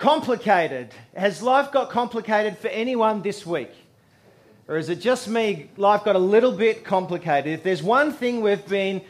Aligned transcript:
Complicated. 0.00 0.94
Has 1.14 1.42
life 1.42 1.72
got 1.72 1.90
complicated 1.90 2.56
for 2.56 2.68
anyone 2.68 3.20
this 3.20 3.44
week? 3.44 3.70
Or 4.66 4.78
is 4.78 4.88
it 4.88 4.98
just 4.98 5.28
me? 5.28 5.68
Life 5.76 6.04
got 6.04 6.16
a 6.16 6.18
little 6.18 6.52
bit 6.52 6.86
complicated. 6.86 7.52
If 7.52 7.62
there's 7.62 7.82
one 7.82 8.10
thing 8.10 8.40
we've 8.40 8.66
been 8.66 9.02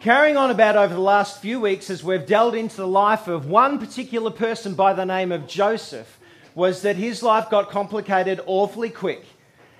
carrying 0.00 0.36
on 0.36 0.50
about 0.50 0.74
over 0.74 0.92
the 0.92 1.00
last 1.00 1.40
few 1.40 1.60
weeks 1.60 1.90
as 1.90 2.02
we've 2.02 2.26
delved 2.26 2.56
into 2.56 2.74
the 2.74 2.88
life 2.88 3.28
of 3.28 3.46
one 3.46 3.78
particular 3.78 4.32
person 4.32 4.74
by 4.74 4.94
the 4.94 5.06
name 5.06 5.30
of 5.30 5.46
Joseph, 5.46 6.18
was 6.56 6.82
that 6.82 6.96
his 6.96 7.22
life 7.22 7.48
got 7.48 7.70
complicated 7.70 8.40
awfully 8.46 8.90
quick. 8.90 9.24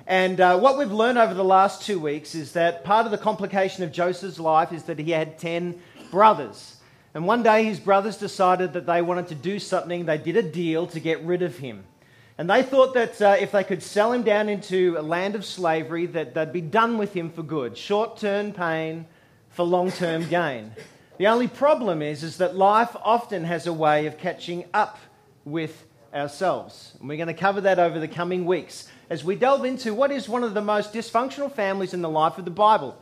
And 0.07 0.41
uh, 0.41 0.61
what 0.61 0.79
we've 0.79 0.93
learned 0.93 1.19
over 1.19 1.35
the 1.35 1.43
last 1.43 1.83
two 1.83 1.99
weeks 1.99 2.37
is 2.37 2.53
that 2.53 2.85
part 2.85 3.05
of 3.05 3.11
the 3.11 3.19
complication 3.19 3.83
of 3.83 3.91
Joseph's 3.91 4.39
life 4.39 4.73
is 4.73 4.85
that 4.85 5.01
he 5.01 5.11
had 5.11 5.41
10 5.41 5.83
brothers. 6.13 6.76
And 7.17 7.27
one 7.27 7.43
day 7.43 7.65
his 7.65 7.81
brothers 7.81 8.19
decided 8.19 8.75
that 8.75 8.85
they 8.85 9.01
wanted 9.01 9.29
to 9.29 9.35
do 9.35 9.59
something. 9.59 10.05
They 10.05 10.19
did 10.19 10.37
a 10.37 10.43
deal 10.43 10.87
to 10.89 11.01
get 11.01 11.23
rid 11.23 11.41
of 11.41 11.57
him. 11.57 11.85
And 12.37 12.51
they 12.51 12.63
thought 12.63 12.93
that 12.93 13.23
uh, 13.23 13.37
if 13.41 13.53
they 13.53 13.65
could 13.65 13.83
sell 13.83 14.13
him 14.13 14.23
down 14.23 14.51
into 14.51 14.97
a 14.99 15.01
land 15.01 15.35
of 15.35 15.43
slavery, 15.43 16.05
that 16.05 16.35
they'd 16.35 16.53
be 16.53 16.61
done 16.61 16.99
with 16.99 17.15
him 17.15 17.31
for 17.31 17.43
good. 17.43 17.79
Short 17.79 18.19
term 18.19 18.53
pain 18.53 19.07
for 19.49 19.63
long 19.63 19.91
term 19.91 20.29
gain. 20.29 20.73
The 21.17 21.29
only 21.29 21.49
problem 21.49 22.03
is, 22.03 22.23
is 22.23 22.37
that 22.37 22.55
life 22.55 22.95
often 23.03 23.45
has 23.45 23.67
a 23.67 23.73
way 23.73 24.05
of 24.05 24.19
catching 24.19 24.67
up 24.75 24.99
with 25.47 25.87
ourselves. 26.13 26.97
And 27.01 27.09
we're 27.09 27.17
going 27.17 27.29
to 27.29 27.33
cover 27.33 27.63
that 27.63 27.79
over 27.79 27.99
the 27.99 28.09
coming 28.09 28.45
weeks 28.45 28.91
as 29.09 29.25
we 29.25 29.37
delve 29.37 29.65
into 29.65 29.95
what 29.95 30.11
is 30.11 30.29
one 30.29 30.45
of 30.45 30.53
the 30.53 30.61
most 30.61 30.93
dysfunctional 30.93 31.51
families 31.51 31.95
in 31.95 32.03
the 32.03 32.11
life 32.11 32.37
of 32.37 32.45
the 32.45 32.51
Bible. 32.51 32.95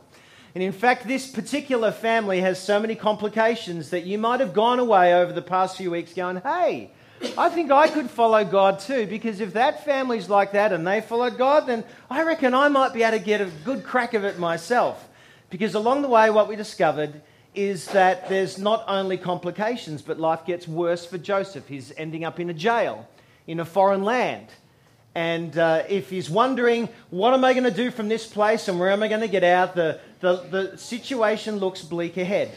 And 0.55 0.63
in 0.63 0.71
fact, 0.71 1.05
this 1.05 1.29
particular 1.29 1.91
family 1.91 2.39
has 2.39 2.57
so 2.57 2.79
many 2.79 2.95
complications 2.95 3.89
that 3.89 4.05
you 4.05 4.17
might 4.17 4.39
have 4.39 4.53
gone 4.53 4.79
away 4.79 5.13
over 5.13 5.33
the 5.33 5.41
past 5.41 5.75
few 5.75 5.91
weeks 5.91 6.13
going, 6.13 6.37
hey, 6.37 6.91
I 7.37 7.49
think 7.49 7.71
I 7.71 7.89
could 7.89 8.09
follow 8.09 8.43
God 8.45 8.79
too, 8.79 9.05
because 9.05 9.41
if 9.41 9.51
that 9.53 9.83
family's 9.83 10.29
like 10.29 10.53
that 10.53 10.71
and 10.71 10.87
they 10.87 11.01
followed 11.01 11.37
God, 11.37 11.67
then 11.67 11.83
I 12.09 12.23
reckon 12.23 12.53
I 12.53 12.69
might 12.69 12.93
be 12.93 13.03
able 13.03 13.17
to 13.17 13.23
get 13.23 13.41
a 13.41 13.51
good 13.65 13.83
crack 13.83 14.13
of 14.13 14.23
it 14.23 14.39
myself. 14.39 15.09
Because 15.49 15.75
along 15.75 16.01
the 16.01 16.07
way, 16.07 16.29
what 16.29 16.47
we 16.47 16.55
discovered 16.55 17.21
is 17.53 17.87
that 17.89 18.29
there's 18.29 18.57
not 18.57 18.83
only 18.87 19.17
complications, 19.17 20.01
but 20.01 20.19
life 20.19 20.45
gets 20.45 20.67
worse 20.67 21.05
for 21.05 21.17
Joseph. 21.17 21.67
He's 21.67 21.91
ending 21.97 22.23
up 22.23 22.39
in 22.39 22.49
a 22.49 22.53
jail 22.53 23.07
in 23.45 23.59
a 23.59 23.65
foreign 23.65 24.03
land. 24.03 24.47
And 25.15 25.57
uh, 25.57 25.83
if 25.87 26.09
he's 26.09 26.29
wondering, 26.29 26.89
what 27.09 27.33
am 27.33 27.45
I 27.45 27.53
going 27.53 27.63
to 27.63 27.71
do 27.71 27.89
from 27.89 28.09
this 28.09 28.27
place 28.27 28.67
and 28.67 28.77
where 28.77 28.91
am 28.91 29.01
I 29.01 29.07
going 29.07 29.21
to 29.21 29.29
get 29.29 29.45
out, 29.45 29.73
the, 29.73 29.99
the, 30.19 30.35
the 30.51 30.77
situation 30.77 31.57
looks 31.57 31.81
bleak 31.81 32.17
ahead. 32.17 32.51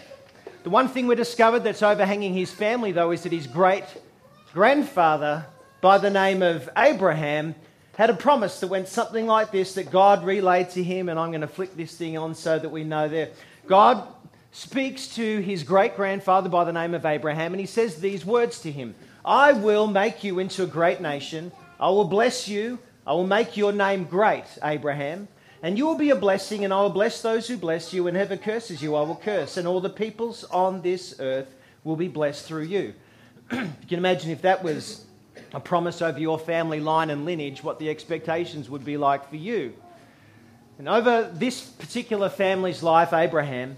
The 0.64 0.70
one 0.70 0.88
thing 0.88 1.06
we 1.06 1.14
discovered 1.14 1.60
that's 1.60 1.84
overhanging 1.84 2.34
his 2.34 2.50
family, 2.50 2.90
though, 2.90 3.12
is 3.12 3.22
that 3.22 3.32
his 3.32 3.46
great 3.46 3.84
grandfather, 4.52 5.46
by 5.80 5.98
the 5.98 6.10
name 6.10 6.42
of 6.42 6.68
Abraham, 6.76 7.54
had 7.96 8.10
a 8.10 8.14
promise 8.14 8.58
that 8.60 8.66
went 8.66 8.88
something 8.88 9.26
like 9.26 9.52
this 9.52 9.74
that 9.74 9.92
God 9.92 10.24
relayed 10.24 10.70
to 10.70 10.82
him. 10.82 11.08
And 11.08 11.18
I'm 11.18 11.30
going 11.30 11.42
to 11.42 11.46
flick 11.46 11.76
this 11.76 11.96
thing 11.96 12.18
on 12.18 12.34
so 12.34 12.58
that 12.58 12.68
we 12.68 12.82
know 12.82 13.08
there. 13.08 13.30
God 13.68 14.06
speaks 14.50 15.14
to 15.14 15.40
his 15.40 15.62
great 15.62 15.94
grandfather 15.94 16.48
by 16.48 16.64
the 16.64 16.72
name 16.72 16.94
of 16.94 17.06
Abraham, 17.06 17.52
and 17.52 17.60
he 17.60 17.66
says 17.66 18.00
these 18.00 18.24
words 18.24 18.60
to 18.62 18.72
him 18.72 18.94
I 19.24 19.52
will 19.52 19.86
make 19.86 20.24
you 20.24 20.38
into 20.38 20.64
a 20.64 20.66
great 20.66 21.00
nation. 21.00 21.52
I 21.80 21.90
will 21.90 22.04
bless 22.04 22.48
you. 22.48 22.78
I 23.06 23.12
will 23.12 23.26
make 23.26 23.56
your 23.56 23.72
name 23.72 24.04
great, 24.04 24.44
Abraham. 24.62 25.28
And 25.62 25.76
you 25.76 25.86
will 25.86 25.96
be 25.96 26.10
a 26.10 26.16
blessing, 26.16 26.64
and 26.64 26.72
I 26.72 26.80
will 26.82 26.90
bless 26.90 27.22
those 27.22 27.48
who 27.48 27.56
bless 27.56 27.92
you, 27.92 28.06
and 28.06 28.16
whoever 28.16 28.36
curses 28.36 28.82
you, 28.82 28.94
I 28.94 29.02
will 29.02 29.16
curse. 29.16 29.56
And 29.56 29.66
all 29.66 29.80
the 29.80 29.90
peoples 29.90 30.44
on 30.44 30.82
this 30.82 31.16
earth 31.18 31.54
will 31.84 31.96
be 31.96 32.08
blessed 32.08 32.44
through 32.46 32.64
you. 32.64 32.94
you 33.52 33.70
can 33.88 33.98
imagine 33.98 34.30
if 34.30 34.42
that 34.42 34.62
was 34.62 35.04
a 35.52 35.60
promise 35.60 36.02
over 36.02 36.18
your 36.18 36.38
family 36.38 36.80
line 36.80 37.10
and 37.10 37.24
lineage, 37.24 37.62
what 37.62 37.78
the 37.78 37.88
expectations 37.90 38.68
would 38.68 38.84
be 38.84 38.96
like 38.96 39.28
for 39.28 39.36
you. 39.36 39.74
And 40.78 40.88
over 40.88 41.30
this 41.34 41.62
particular 41.62 42.28
family's 42.28 42.82
life, 42.82 43.12
Abraham, 43.12 43.76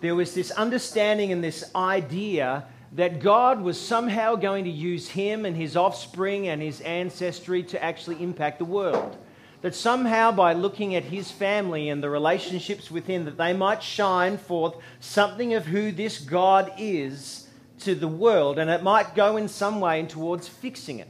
there 0.00 0.14
was 0.14 0.34
this 0.34 0.50
understanding 0.50 1.30
and 1.30 1.44
this 1.44 1.70
idea 1.76 2.64
that 2.92 3.20
God 3.20 3.60
was 3.60 3.80
somehow 3.80 4.34
going 4.34 4.64
to 4.64 4.70
use 4.70 5.08
him 5.08 5.44
and 5.44 5.56
his 5.56 5.76
offspring 5.76 6.48
and 6.48 6.60
his 6.60 6.80
ancestry 6.80 7.62
to 7.64 7.82
actually 7.82 8.22
impact 8.22 8.58
the 8.58 8.64
world. 8.64 9.16
That 9.62 9.74
somehow 9.74 10.32
by 10.32 10.54
looking 10.54 10.94
at 10.94 11.04
his 11.04 11.30
family 11.30 11.88
and 11.88 12.02
the 12.02 12.10
relationships 12.10 12.90
within, 12.90 13.26
that 13.26 13.36
they 13.36 13.52
might 13.52 13.82
shine 13.82 14.38
forth 14.38 14.74
something 15.00 15.54
of 15.54 15.66
who 15.66 15.92
this 15.92 16.18
God 16.18 16.72
is 16.78 17.46
to 17.80 17.94
the 17.94 18.08
world, 18.08 18.58
and 18.58 18.70
it 18.70 18.82
might 18.82 19.14
go 19.14 19.36
in 19.36 19.48
some 19.48 19.80
way 19.80 20.02
towards 20.04 20.48
fixing 20.48 20.98
it. 20.98 21.08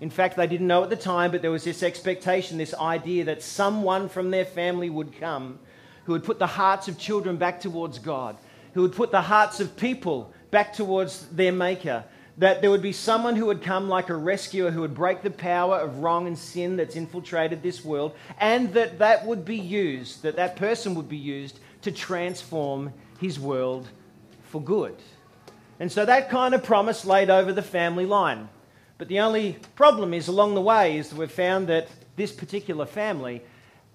In 0.00 0.10
fact, 0.10 0.36
they 0.36 0.46
didn't 0.46 0.66
know 0.66 0.82
at 0.82 0.90
the 0.90 0.96
time, 0.96 1.30
but 1.30 1.42
there 1.42 1.50
was 1.50 1.64
this 1.64 1.82
expectation, 1.82 2.56
this 2.56 2.74
idea 2.74 3.24
that 3.24 3.42
someone 3.42 4.08
from 4.08 4.30
their 4.30 4.46
family 4.46 4.88
would 4.88 5.18
come 5.18 5.58
who 6.04 6.12
would 6.12 6.24
put 6.24 6.38
the 6.38 6.46
hearts 6.46 6.88
of 6.88 6.98
children 6.98 7.36
back 7.36 7.60
towards 7.60 7.98
God, 7.98 8.36
who 8.74 8.82
would 8.82 8.94
put 8.94 9.10
the 9.10 9.22
hearts 9.22 9.60
of 9.60 9.76
people 9.76 10.32
back 10.50 10.72
towards 10.72 11.26
their 11.28 11.52
Maker. 11.52 12.04
That 12.38 12.62
there 12.62 12.70
would 12.70 12.80
be 12.80 12.92
someone 12.92 13.36
who 13.36 13.46
would 13.46 13.62
come 13.62 13.88
like 13.88 14.08
a 14.08 14.16
rescuer 14.16 14.70
who 14.70 14.80
would 14.80 14.94
break 14.94 15.22
the 15.22 15.30
power 15.30 15.76
of 15.76 15.98
wrong 15.98 16.26
and 16.26 16.38
sin 16.38 16.76
that's 16.76 16.96
infiltrated 16.96 17.62
this 17.62 17.84
world, 17.84 18.14
and 18.38 18.72
that 18.72 18.98
that 18.98 19.26
would 19.26 19.44
be 19.44 19.58
used, 19.58 20.22
that 20.22 20.36
that 20.36 20.56
person 20.56 20.94
would 20.94 21.08
be 21.08 21.18
used 21.18 21.58
to 21.82 21.92
transform 21.92 22.92
his 23.20 23.38
world 23.38 23.88
for 24.44 24.62
good. 24.62 24.96
And 25.80 25.90
so 25.92 26.06
that 26.06 26.30
kind 26.30 26.54
of 26.54 26.62
promise 26.62 27.04
laid 27.04 27.30
over 27.30 27.52
the 27.52 27.62
family 27.62 28.06
line. 28.06 28.48
But 28.96 29.08
the 29.08 29.20
only 29.20 29.56
problem 29.76 30.14
is 30.14 30.28
along 30.28 30.54
the 30.54 30.60
way 30.60 30.98
is 30.98 31.10
that 31.10 31.18
we've 31.18 31.30
found 31.30 31.68
that 31.68 31.88
this 32.16 32.32
particular 32.32 32.86
family 32.86 33.42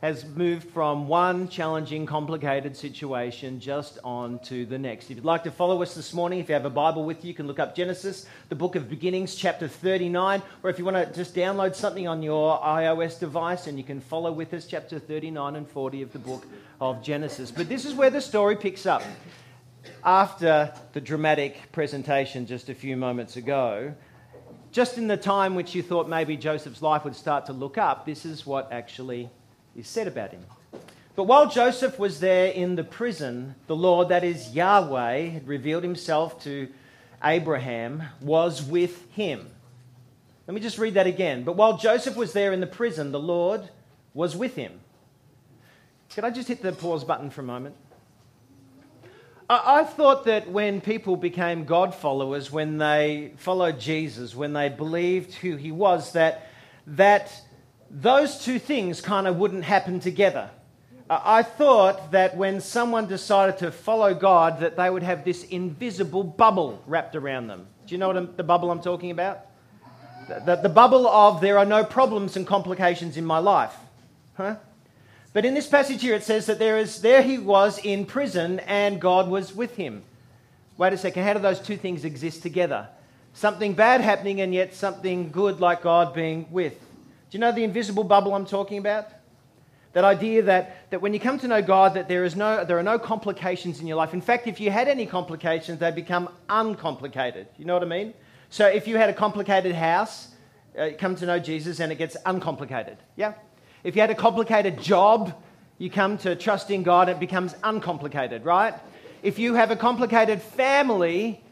has 0.02 0.26
moved 0.26 0.70
from 0.70 1.08
one 1.08 1.48
challenging, 1.48 2.06
complicated 2.06 2.76
situation 2.76 3.60
just 3.60 3.98
on 4.04 4.40
to 4.40 4.66
the 4.66 4.78
next. 4.78 5.10
If 5.10 5.18
you'd 5.18 5.26
like 5.26 5.44
to 5.46 5.52
follow 5.52 5.82
us 5.82 5.96
this 5.96 6.14
morning, 6.14 6.40
if 6.40 6.50
you 6.50 6.54
have 6.54 6.66
a 6.66 6.70
Bible 6.70 7.06
with 7.06 7.24
you, 7.24 7.30
you 7.30 7.34
can 7.34 7.48
look 7.48 7.60
up 7.60 7.76
Genesis, 7.76 8.26
the 8.50 8.56
book 8.56 8.76
of 8.76 8.90
beginnings, 8.90 9.36
chapter 9.36 9.70
39, 9.70 10.42
or 10.64 10.70
if 10.70 10.78
you 10.78 10.84
want 10.84 10.98
to 10.98 11.12
just 11.18 11.34
download 11.34 11.76
something 11.76 12.08
on 12.08 12.22
your 12.22 12.60
iOS 12.60 13.18
device 13.20 13.68
and 13.68 13.78
you 13.78 13.86
can 13.86 14.02
follow 14.02 14.34
with 14.34 14.54
us, 14.54 14.68
chapter 14.68 15.00
39 15.00 15.56
and 15.56 15.68
40 15.68 16.02
of 16.02 16.12
the 16.12 16.20
book 16.20 16.46
of 16.82 17.02
Genesis. 17.02 17.50
But 17.50 17.70
this 17.70 17.86
is 17.86 17.94
where 17.94 18.10
the 18.10 18.22
story 18.22 18.58
picks 18.58 18.86
up. 18.86 19.02
After 20.04 20.74
the 20.94 21.02
dramatic 21.02 21.72
presentation 21.72 22.46
just 22.46 22.70
a 22.70 22.76
few 22.76 22.98
moments 22.98 23.38
ago, 23.38 23.94
just 24.72 24.98
in 24.98 25.08
the 25.08 25.16
time 25.16 25.56
which 25.56 25.74
you 25.74 25.82
thought 25.82 26.10
maybe 26.10 26.36
Joseph's 26.36 26.82
life 26.82 27.06
would 27.06 27.16
start 27.16 27.46
to 27.46 27.54
look 27.54 27.78
up, 27.78 28.06
this 28.06 28.26
is 28.26 28.46
what 28.46 28.74
actually 28.74 29.30
is 29.76 29.88
said 29.88 30.08
about 30.08 30.32
him. 30.32 30.42
But 31.16 31.24
while 31.24 31.50
Joseph 31.50 31.98
was 31.98 32.20
there 32.20 32.48
in 32.48 32.76
the 32.76 32.84
prison, 32.84 33.56
the 33.68 33.76
Lord, 33.76 34.10
that 34.10 34.24
is 34.24 34.54
Yahweh, 34.54 35.30
had 35.30 35.48
revealed 35.48 35.84
himself 35.84 36.44
to 36.44 36.68
Abraham, 37.24 38.04
was 38.22 38.62
with 38.62 39.10
him. 39.12 39.50
Let 40.48 40.54
me 40.54 40.62
just 40.62 40.78
read 40.78 40.96
that 40.96 41.08
again. 41.08 41.44
But 41.44 41.56
while 41.56 41.78
Joseph 41.78 42.16
was 42.16 42.34
there 42.34 42.52
in 42.54 42.60
the 42.60 42.68
prison, 42.68 43.12
the 43.12 43.20
Lord 43.20 43.70
was 44.14 44.36
with 44.36 44.56
him. 44.56 44.80
Could 46.14 46.24
I 46.24 46.30
just 46.30 46.48
hit 46.48 46.62
the 46.62 46.72
pause 46.72 47.04
button 47.04 47.30
for 47.30 47.42
a 47.42 47.46
moment? 47.46 47.76
I 49.48 49.84
thought 49.84 50.26
that 50.26 50.50
when 50.50 50.82
people 50.82 51.18
became 51.18 51.66
God 51.66 51.94
followers, 51.94 52.52
when 52.52 52.80
they 52.80 53.34
followed 53.38 53.80
Jesus, 53.80 54.34
when 54.34 54.54
they 54.54 54.70
believed 54.70 55.36
who 55.36 55.56
he 55.56 55.72
was, 55.72 56.14
that, 56.14 56.50
that 56.88 57.32
those 57.96 58.44
two 58.44 58.60
things 58.60 59.00
kind 59.00 59.26
of 59.26 59.38
wouldn't 59.38 59.64
happen 59.64 60.00
together. 60.02 60.50
I 61.10 61.44
thought 61.44 62.12
that 62.12 62.36
when 62.36 62.60
someone 62.60 63.08
decided 63.08 63.60
to 63.60 63.72
follow 63.72 64.14
God, 64.14 64.60
that 64.60 64.76
they 64.76 64.90
would 64.90 65.04
have 65.04 65.24
this 65.24 65.44
invisible 65.44 66.24
bubble 66.24 66.84
wrapped 66.88 67.16
around 67.16 67.48
them. 67.48 67.68
Do 67.86 67.94
you 67.94 68.00
know 68.00 68.10
what 68.10 68.38
the 68.38 68.44
bubble 68.44 68.72
I'm 68.72 68.82
talking 68.82 69.12
about? 69.12 69.46
The, 70.28 70.56
the 70.56 70.70
bubble 70.70 71.08
of 71.08 71.40
there 71.40 71.58
are 71.60 71.66
no 71.66 71.84
problems 71.84 72.36
and 72.36 72.46
complications 72.46 73.16
in 73.16 73.26
my 73.26 73.38
life. 73.38 73.76
Huh? 74.36 74.56
But 75.32 75.46
in 75.46 75.54
this 75.54 75.68
passage 75.68 76.02
here, 76.02 76.16
it 76.16 76.24
says 76.24 76.48
that 76.48 76.60
there, 76.60 76.78
is, 76.80 77.02
there 77.02 77.22
he 77.22 77.38
was 77.38 77.78
in 77.78 78.06
prison 78.06 78.60
and 78.62 79.00
God 79.00 79.30
was 79.30 79.56
with 79.56 79.76
him. 79.76 80.02
Wait 80.78 80.92
a 80.92 80.98
second, 80.98 81.24
how 81.24 81.34
do 81.34 81.40
those 81.40 81.60
two 81.60 81.78
things 81.78 82.04
exist 82.04 82.42
together? 82.42 82.90
Something 83.34 83.74
bad 83.74 84.02
happening 84.02 84.42
and 84.42 84.54
yet 84.54 84.74
something 84.74 85.30
good 85.30 85.60
like 85.60 85.84
God 85.84 86.14
being 86.14 86.48
with 86.50 86.74
you 87.36 87.40
know 87.40 87.52
the 87.52 87.66
invisible 87.66 88.06
bubble 88.06 88.34
I'm 88.34 88.46
talking 88.46 88.78
about? 88.78 89.08
That 89.92 90.06
idea 90.06 90.42
that, 90.44 90.90
that 90.90 91.02
when 91.02 91.14
you 91.14 91.20
come 91.20 91.38
to 91.40 91.48
know 91.48 91.62
God, 91.62 91.94
that 91.96 92.08
there, 92.08 92.24
is 92.24 92.36
no, 92.36 92.64
there 92.64 92.80
are 92.80 92.84
no 92.84 92.98
complications 92.98 93.82
in 93.82 93.88
your 93.88 93.98
life. 93.98 94.14
In 94.14 94.22
fact, 94.22 94.48
if 94.48 94.60
you 94.60 94.72
had 94.72 94.88
any 94.88 95.06
complications, 95.06 95.80
they 95.80 95.92
become 95.92 96.30
uncomplicated. 96.50 97.48
You 97.58 97.66
know 97.66 97.74
what 97.74 97.84
I 97.84 97.88
mean? 97.88 98.14
So 98.50 98.68
if 98.68 98.88
you 98.88 98.96
had 98.96 99.10
a 99.10 99.14
complicated 99.14 99.76
house, 99.76 100.30
uh, 100.80 100.90
come 100.98 101.16
to 101.18 101.26
know 101.26 101.40
Jesus 101.40 101.80
and 101.80 101.92
it 101.92 101.96
gets 101.96 102.16
uncomplicated. 102.26 102.98
Yeah? 103.18 103.34
If 103.84 103.96
you 103.96 104.02
had 104.02 104.12
a 104.12 104.16
complicated 104.16 104.82
job, 104.82 105.34
you 105.78 105.90
come 105.90 106.18
to 106.20 106.36
trust 106.36 106.72
in 106.72 106.84
God, 106.84 107.10
and 107.10 107.18
it 107.18 107.20
becomes 107.20 107.54
uncomplicated, 107.64 108.46
right? 108.46 108.74
If 109.24 109.40
you 109.40 109.56
have 109.56 109.72
a 109.72 109.76
complicated 109.76 110.42
family, 110.42 111.44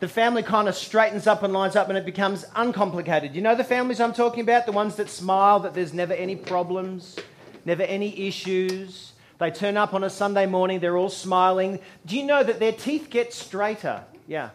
the 0.00 0.08
family 0.08 0.42
kind 0.42 0.68
of 0.68 0.74
straightens 0.74 1.26
up 1.26 1.42
and 1.42 1.52
lines 1.52 1.76
up 1.76 1.88
and 1.88 1.96
it 1.96 2.04
becomes 2.04 2.44
uncomplicated. 2.56 3.34
You 3.34 3.42
know 3.42 3.54
the 3.54 3.64
families 3.64 4.00
I'm 4.00 4.12
talking 4.12 4.40
about? 4.40 4.66
The 4.66 4.72
ones 4.72 4.96
that 4.96 5.08
smile, 5.08 5.60
that 5.60 5.74
there's 5.74 5.94
never 5.94 6.12
any 6.12 6.36
problems, 6.36 7.16
never 7.64 7.82
any 7.82 8.26
issues. 8.26 9.12
They 9.38 9.50
turn 9.50 9.76
up 9.76 9.94
on 9.94 10.04
a 10.04 10.10
Sunday 10.10 10.46
morning, 10.46 10.80
they're 10.80 10.96
all 10.96 11.10
smiling. 11.10 11.80
Do 12.06 12.16
you 12.16 12.24
know 12.24 12.42
that 12.42 12.60
their 12.60 12.72
teeth 12.72 13.08
get 13.10 13.32
straighter? 13.32 14.04
Yeah, 14.26 14.50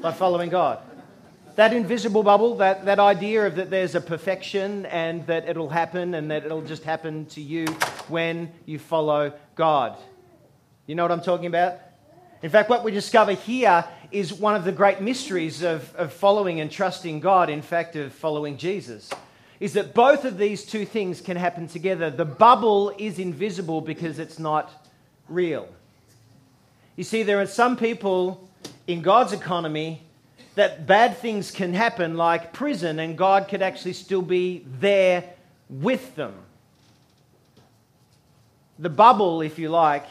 by 0.00 0.12
following 0.12 0.50
God. 0.50 0.80
That 1.56 1.72
invisible 1.72 2.22
bubble, 2.22 2.56
that, 2.58 2.84
that 2.84 3.00
idea 3.00 3.46
of 3.46 3.56
that 3.56 3.68
there's 3.68 3.96
a 3.96 4.00
perfection 4.00 4.86
and 4.86 5.26
that 5.26 5.48
it'll 5.48 5.70
happen 5.70 6.14
and 6.14 6.30
that 6.30 6.44
it'll 6.44 6.62
just 6.62 6.84
happen 6.84 7.26
to 7.26 7.40
you 7.40 7.66
when 8.06 8.52
you 8.64 8.78
follow 8.78 9.32
God. 9.56 9.96
You 10.86 10.94
know 10.94 11.02
what 11.02 11.10
I'm 11.10 11.20
talking 11.20 11.46
about? 11.46 11.80
In 12.42 12.50
fact, 12.50 12.70
what 12.70 12.84
we 12.84 12.92
discover 12.92 13.32
here 13.32 13.84
is 14.10 14.32
one 14.32 14.54
of 14.54 14.64
the 14.64 14.72
great 14.72 15.00
mysteries 15.00 15.62
of, 15.62 15.94
of 15.96 16.12
following 16.12 16.60
and 16.60 16.70
trusting 16.70 17.20
God, 17.20 17.50
in 17.50 17.62
fact, 17.62 17.96
of 17.96 18.12
following 18.12 18.56
Jesus, 18.56 19.10
is 19.60 19.74
that 19.74 19.94
both 19.94 20.24
of 20.24 20.38
these 20.38 20.64
two 20.64 20.84
things 20.84 21.20
can 21.20 21.36
happen 21.36 21.66
together. 21.66 22.10
The 22.10 22.24
bubble 22.24 22.94
is 22.98 23.18
invisible 23.18 23.80
because 23.80 24.18
it's 24.18 24.38
not 24.38 24.86
real. 25.28 25.68
You 26.96 27.04
see, 27.04 27.22
there 27.22 27.40
are 27.40 27.46
some 27.46 27.76
people 27.76 28.48
in 28.86 29.02
God's 29.02 29.32
economy 29.32 30.02
that 30.54 30.86
bad 30.86 31.16
things 31.18 31.50
can 31.50 31.72
happen, 31.72 32.16
like 32.16 32.52
prison, 32.52 32.98
and 32.98 33.16
God 33.16 33.48
could 33.48 33.62
actually 33.62 33.92
still 33.92 34.22
be 34.22 34.64
there 34.80 35.24
with 35.68 36.16
them. 36.16 36.34
The 38.78 38.88
bubble, 38.88 39.42
if 39.42 39.58
you 39.58 39.68
like, 39.68 40.06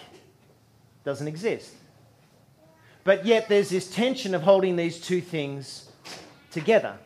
doesn't 1.04 1.28
exist. 1.28 1.74
But 3.08 3.26
yet 3.26 3.48
there's 3.48 3.70
this 3.70 3.90
tension 3.90 4.36
of 4.36 4.42
holding 4.42 4.76
these 4.76 5.00
two 5.00 5.22
things 5.22 5.90
together. 6.52 6.98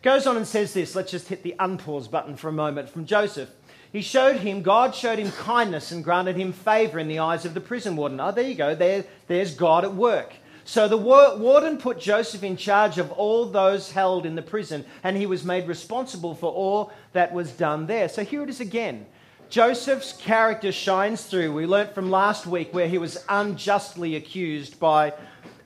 Goes 0.00 0.28
on 0.28 0.36
and 0.36 0.46
says 0.46 0.74
this. 0.74 0.94
Let's 0.94 1.10
just 1.10 1.26
hit 1.26 1.42
the 1.42 1.56
unpause 1.58 2.08
button 2.08 2.36
for 2.36 2.46
a 2.46 2.52
moment 2.52 2.88
from 2.88 3.04
Joseph. 3.04 3.50
He 3.92 4.00
showed 4.00 4.36
him, 4.36 4.62
God 4.62 4.94
showed 4.94 5.18
him 5.18 5.32
kindness 5.32 5.90
and 5.90 6.04
granted 6.04 6.36
him 6.36 6.52
favor 6.52 7.00
in 7.00 7.08
the 7.08 7.18
eyes 7.18 7.44
of 7.44 7.52
the 7.52 7.60
prison 7.60 7.96
warden. 7.96 8.20
Oh, 8.20 8.30
there 8.30 8.44
you 8.44 8.54
go. 8.54 8.76
There, 8.76 9.04
there's 9.26 9.56
God 9.56 9.82
at 9.82 9.92
work. 9.92 10.34
So 10.62 10.86
the 10.86 10.96
warden 10.96 11.78
put 11.78 11.98
Joseph 11.98 12.44
in 12.44 12.56
charge 12.56 12.98
of 12.98 13.10
all 13.10 13.46
those 13.46 13.90
held 13.90 14.24
in 14.24 14.36
the 14.36 14.40
prison, 14.40 14.84
and 15.02 15.16
he 15.16 15.26
was 15.26 15.44
made 15.44 15.66
responsible 15.66 16.36
for 16.36 16.52
all 16.52 16.92
that 17.12 17.34
was 17.34 17.50
done 17.50 17.88
there. 17.88 18.08
So 18.08 18.22
here 18.22 18.44
it 18.44 18.50
is 18.50 18.60
again. 18.60 19.06
Joseph's 19.52 20.14
character 20.14 20.72
shines 20.72 21.24
through. 21.24 21.52
We 21.52 21.66
learnt 21.66 21.94
from 21.94 22.10
last 22.10 22.46
week 22.46 22.72
where 22.72 22.88
he 22.88 22.96
was 22.96 23.22
unjustly 23.28 24.16
accused 24.16 24.80
by 24.80 25.12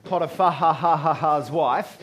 Potiphar's 0.03 1.53
wife. 1.53 1.97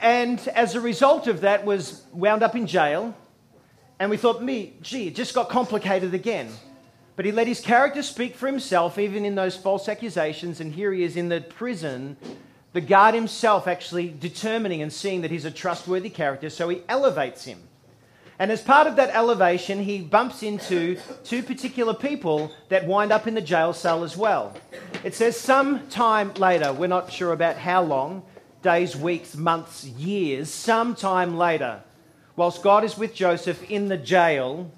And 0.00 0.38
as 0.54 0.76
a 0.76 0.80
result 0.80 1.26
of 1.26 1.40
that, 1.40 1.64
was 1.64 2.04
wound 2.12 2.44
up 2.44 2.54
in 2.54 2.68
jail. 2.68 3.12
And 3.98 4.08
we 4.08 4.16
thought, 4.16 4.40
me, 4.40 4.74
gee, 4.82 5.08
it 5.08 5.16
just 5.16 5.34
got 5.34 5.48
complicated 5.48 6.14
again. 6.14 6.48
But 7.16 7.24
he 7.24 7.32
let 7.32 7.48
his 7.48 7.60
character 7.60 8.04
speak 8.04 8.36
for 8.36 8.46
himself, 8.46 8.96
even 8.96 9.24
in 9.24 9.34
those 9.34 9.56
false 9.56 9.88
accusations. 9.88 10.60
And 10.60 10.72
here 10.72 10.92
he 10.92 11.02
is 11.02 11.16
in 11.16 11.28
the 11.28 11.40
prison, 11.40 12.16
the 12.72 12.80
guard 12.80 13.16
himself 13.16 13.66
actually 13.66 14.14
determining 14.16 14.80
and 14.80 14.92
seeing 14.92 15.22
that 15.22 15.32
he's 15.32 15.44
a 15.44 15.50
trustworthy 15.50 16.08
character. 16.08 16.50
So 16.50 16.68
he 16.68 16.82
elevates 16.88 17.42
him. 17.42 17.58
And 18.38 18.52
as 18.52 18.60
part 18.60 18.86
of 18.86 18.96
that 18.96 19.10
elevation, 19.14 19.82
he 19.82 20.00
bumps 20.00 20.42
into 20.42 20.98
two 21.24 21.42
particular 21.42 21.94
people 21.94 22.52
that 22.68 22.86
wind 22.86 23.12
up 23.12 23.26
in 23.26 23.34
the 23.34 23.40
jail 23.40 23.72
cell 23.72 24.04
as 24.04 24.16
well. 24.16 24.54
It 25.04 25.14
says 25.14 25.38
some 25.38 25.88
time 25.88 26.34
later, 26.34 26.72
we're 26.72 26.86
not 26.86 27.10
sure 27.10 27.32
about 27.32 27.56
how 27.56 27.82
long 27.82 28.22
days, 28.62 28.96
weeks, 28.96 29.36
months, 29.36 29.84
years, 29.84 30.50
some 30.50 30.94
time 30.94 31.36
later, 31.36 31.82
whilst 32.34 32.62
God 32.62 32.84
is 32.84 32.98
with 32.98 33.14
Joseph 33.14 33.62
in 33.70 33.88
the 33.88 33.96
jail, 33.96 34.70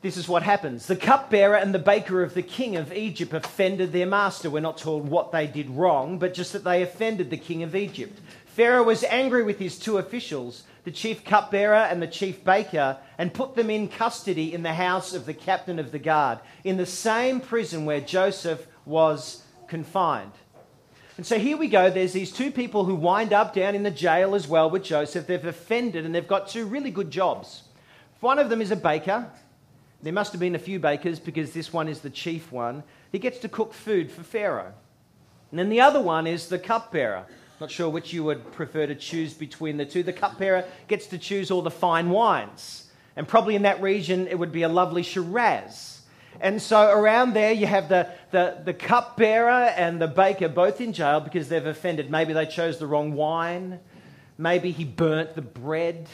this 0.00 0.16
is 0.16 0.28
what 0.28 0.42
happens. 0.42 0.86
The 0.86 0.96
cupbearer 0.96 1.56
and 1.56 1.74
the 1.74 1.78
baker 1.78 2.22
of 2.22 2.34
the 2.34 2.42
king 2.42 2.76
of 2.76 2.92
Egypt 2.92 3.32
offended 3.32 3.90
their 3.90 4.06
master. 4.06 4.50
We're 4.50 4.60
not 4.60 4.76
told 4.76 5.08
what 5.08 5.32
they 5.32 5.46
did 5.46 5.70
wrong, 5.70 6.18
but 6.18 6.34
just 6.34 6.52
that 6.52 6.62
they 6.62 6.82
offended 6.82 7.30
the 7.30 7.38
king 7.38 7.62
of 7.62 7.74
Egypt. 7.74 8.20
Pharaoh 8.44 8.82
was 8.82 9.02
angry 9.04 9.42
with 9.42 9.58
his 9.58 9.78
two 9.78 9.98
officials 9.98 10.64
the 10.84 10.90
chief 10.90 11.24
cupbearer 11.24 11.74
and 11.74 12.00
the 12.00 12.06
chief 12.06 12.44
baker, 12.44 12.98
and 13.18 13.32
put 13.32 13.54
them 13.56 13.70
in 13.70 13.88
custody 13.88 14.52
in 14.54 14.62
the 14.62 14.74
house 14.74 15.14
of 15.14 15.26
the 15.26 15.34
captain 15.34 15.78
of 15.78 15.92
the 15.92 15.98
guard, 15.98 16.38
in 16.62 16.76
the 16.76 16.86
same 16.86 17.40
prison 17.40 17.84
where 17.84 18.00
Joseph 18.00 18.66
was 18.84 19.42
confined. 19.66 20.32
And 21.16 21.24
so 21.24 21.38
here 21.38 21.56
we 21.56 21.68
go. 21.68 21.90
There's 21.90 22.12
these 22.12 22.32
two 22.32 22.50
people 22.50 22.84
who 22.84 22.94
wind 22.94 23.32
up 23.32 23.54
down 23.54 23.74
in 23.74 23.84
the 23.84 23.90
jail 23.90 24.34
as 24.34 24.48
well 24.48 24.68
with 24.68 24.82
Joseph. 24.82 25.26
They've 25.26 25.44
offended 25.44 26.04
and 26.04 26.14
they've 26.14 26.26
got 26.26 26.48
two 26.48 26.66
really 26.66 26.90
good 26.90 27.10
jobs. 27.10 27.62
One 28.20 28.38
of 28.38 28.48
them 28.48 28.60
is 28.60 28.70
a 28.70 28.76
baker. 28.76 29.30
There 30.02 30.12
must 30.12 30.32
have 30.32 30.40
been 30.40 30.54
a 30.54 30.58
few 30.58 30.80
bakers 30.80 31.20
because 31.20 31.52
this 31.52 31.72
one 31.72 31.88
is 31.88 32.00
the 32.00 32.10
chief 32.10 32.50
one. 32.50 32.82
He 33.12 33.18
gets 33.18 33.38
to 33.38 33.48
cook 33.48 33.72
food 33.72 34.10
for 34.10 34.22
Pharaoh. 34.22 34.72
And 35.50 35.58
then 35.58 35.68
the 35.68 35.80
other 35.80 36.00
one 36.00 36.26
is 36.26 36.48
the 36.48 36.58
cupbearer. 36.58 37.26
Not 37.64 37.70
sure 37.70 37.88
which 37.88 38.12
you 38.12 38.22
would 38.24 38.52
prefer 38.52 38.86
to 38.86 38.94
choose 38.94 39.32
between 39.32 39.78
the 39.78 39.86
two. 39.86 40.02
The 40.02 40.12
cupbearer 40.12 40.66
gets 40.86 41.06
to 41.06 41.16
choose 41.16 41.50
all 41.50 41.62
the 41.62 41.70
fine 41.70 42.10
wines. 42.10 42.90
And 43.16 43.26
probably 43.26 43.56
in 43.56 43.62
that 43.62 43.80
region, 43.80 44.26
it 44.26 44.38
would 44.38 44.52
be 44.52 44.64
a 44.64 44.68
lovely 44.68 45.02
Shiraz. 45.02 46.02
And 46.42 46.60
so 46.60 46.90
around 46.90 47.32
there, 47.32 47.52
you 47.52 47.66
have 47.66 47.88
the, 47.88 48.10
the, 48.32 48.60
the 48.62 48.74
cupbearer 48.74 49.50
and 49.50 49.98
the 49.98 50.06
baker 50.06 50.50
both 50.50 50.82
in 50.82 50.92
jail 50.92 51.20
because 51.20 51.48
they've 51.48 51.64
offended. 51.64 52.10
Maybe 52.10 52.34
they 52.34 52.44
chose 52.44 52.76
the 52.76 52.86
wrong 52.86 53.14
wine. 53.14 53.80
Maybe 54.36 54.70
he 54.70 54.84
burnt 54.84 55.34
the 55.34 55.40
bread. 55.40 56.06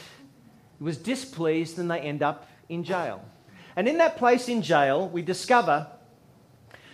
He 0.77 0.83
was 0.85 0.95
displeased 0.95 1.79
and 1.79 1.91
they 1.91 1.99
end 1.99 2.23
up 2.23 2.47
in 2.69 2.85
jail. 2.85 3.25
And 3.75 3.89
in 3.89 3.97
that 3.97 4.15
place 4.15 4.47
in 4.47 4.61
jail, 4.61 5.09
we 5.09 5.21
discover 5.21 5.87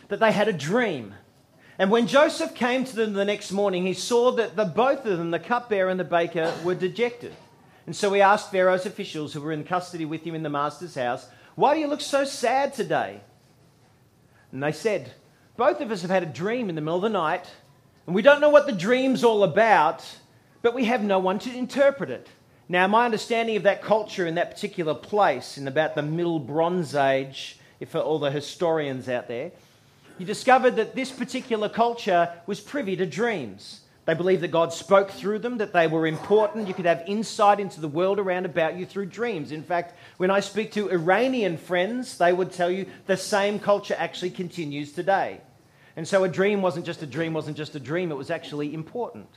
that 0.08 0.20
they 0.20 0.32
had 0.32 0.48
a 0.48 0.54
dream. 0.54 1.14
And 1.80 1.92
when 1.92 2.08
Joseph 2.08 2.56
came 2.56 2.86
to 2.86 2.96
them 2.96 3.14
the 3.14 3.26
next 3.26 3.52
morning, 3.52 3.86
he 3.86 3.94
saw 3.94 4.32
that 4.32 4.56
the, 4.56 4.66
both 4.66 5.06
of 5.06 5.18
them, 5.18 5.30
the 5.32 5.40
cupbearer 5.40 5.90
and 5.90 6.00
the 6.00 6.04
baker, 6.04 6.54
were 6.64 6.74
dejected. 6.74 7.34
And 7.86 7.96
so 7.96 8.12
he 8.14 8.22
asked 8.22 8.52
Pharaoh's 8.52 8.86
officials 8.86 9.34
who 9.34 9.42
were 9.42 9.52
in 9.52 9.64
custody 9.64 10.06
with 10.06 10.24
him 10.24 10.34
in 10.34 10.44
the 10.44 10.50
master's 10.50 10.96
house, 10.96 11.28
Why 11.56 11.74
do 11.74 11.80
you 11.80 11.88
look 11.88 12.02
so 12.02 12.26
sad 12.26 12.74
today? 12.74 13.22
And 14.52 14.64
they 14.64 14.72
said, 14.72 15.12
Both 15.56 15.80
of 15.80 15.92
us 15.92 16.02
have 16.02 16.10
had 16.10 16.24
a 16.24 16.28
dream 16.28 16.70
in 16.70 16.76
the 16.76 16.82
middle 16.82 16.98
of 16.98 17.04
the 17.04 17.10
night, 17.10 17.48
and 18.08 18.16
we 18.16 18.24
don't 18.24 18.42
know 18.42 18.50
what 18.50 18.66
the 18.66 18.72
dream's 18.72 19.24
all 19.24 19.44
about, 19.44 20.04
but 20.64 20.74
we 20.74 20.86
have 20.86 21.04
no 21.04 21.20
one 21.20 21.38
to 21.40 21.56
interpret 21.56 22.10
it. 22.10 22.28
Now, 22.68 22.88
my 22.88 23.06
understanding 23.06 23.56
of 23.56 23.64
that 23.64 23.82
culture 23.82 24.26
in 24.26 24.36
that 24.36 24.52
particular 24.52 24.94
place, 24.94 25.58
in 25.58 25.68
about 25.68 25.96
the 25.96 26.02
Middle 26.02 26.40
Bronze 26.40 26.96
Age, 26.96 27.60
for 27.88 28.00
all 28.00 28.20
the 28.20 28.32
historians 28.32 29.08
out 29.08 29.28
there, 29.28 29.52
you 30.18 30.26
discovered 30.26 30.76
that 30.78 30.96
this 30.96 31.12
particular 31.12 31.70
culture 31.70 32.32
was 32.46 32.60
privy 32.60 32.96
to 32.96 33.06
dreams. 33.06 33.82
They 34.06 34.14
believed 34.14 34.42
that 34.44 34.52
God 34.52 34.72
spoke 34.72 35.12
through 35.12 35.40
them, 35.40 35.58
that 35.58 35.74
they 35.74 35.86
were 35.86 36.08
important. 36.08 36.70
You 36.70 36.74
could 36.74 36.86
have 36.86 37.04
insight 37.08 37.60
into 37.60 37.82
the 37.82 37.90
world 37.90 38.20
around 38.20 38.46
about 38.46 38.78
you 38.78 38.86
through 38.86 39.08
dreams. 39.08 39.52
In 39.52 39.64
fact, 39.64 39.96
when 40.16 40.32
I 40.32 40.40
speak 40.40 40.72
to 40.74 40.90
Iranian 40.90 41.58
friends, 41.58 42.18
they 42.18 42.32
would 42.32 42.54
tell 42.54 42.72
you 42.72 42.86
the 43.06 43.18
same 43.18 43.60
culture 43.60 43.96
actually 43.98 44.30
continues 44.30 44.94
today. 44.94 45.42
And 45.98 46.08
so 46.08 46.24
a 46.24 46.30
dream 46.30 46.62
wasn't 46.62 46.86
just 46.86 47.04
a 47.04 47.06
dream, 47.06 47.34
wasn't 47.34 47.58
just 47.58 47.76
a 47.76 47.82
dream, 47.82 48.12
it 48.12 48.16
was 48.16 48.32
actually 48.32 48.74
important. 48.74 49.28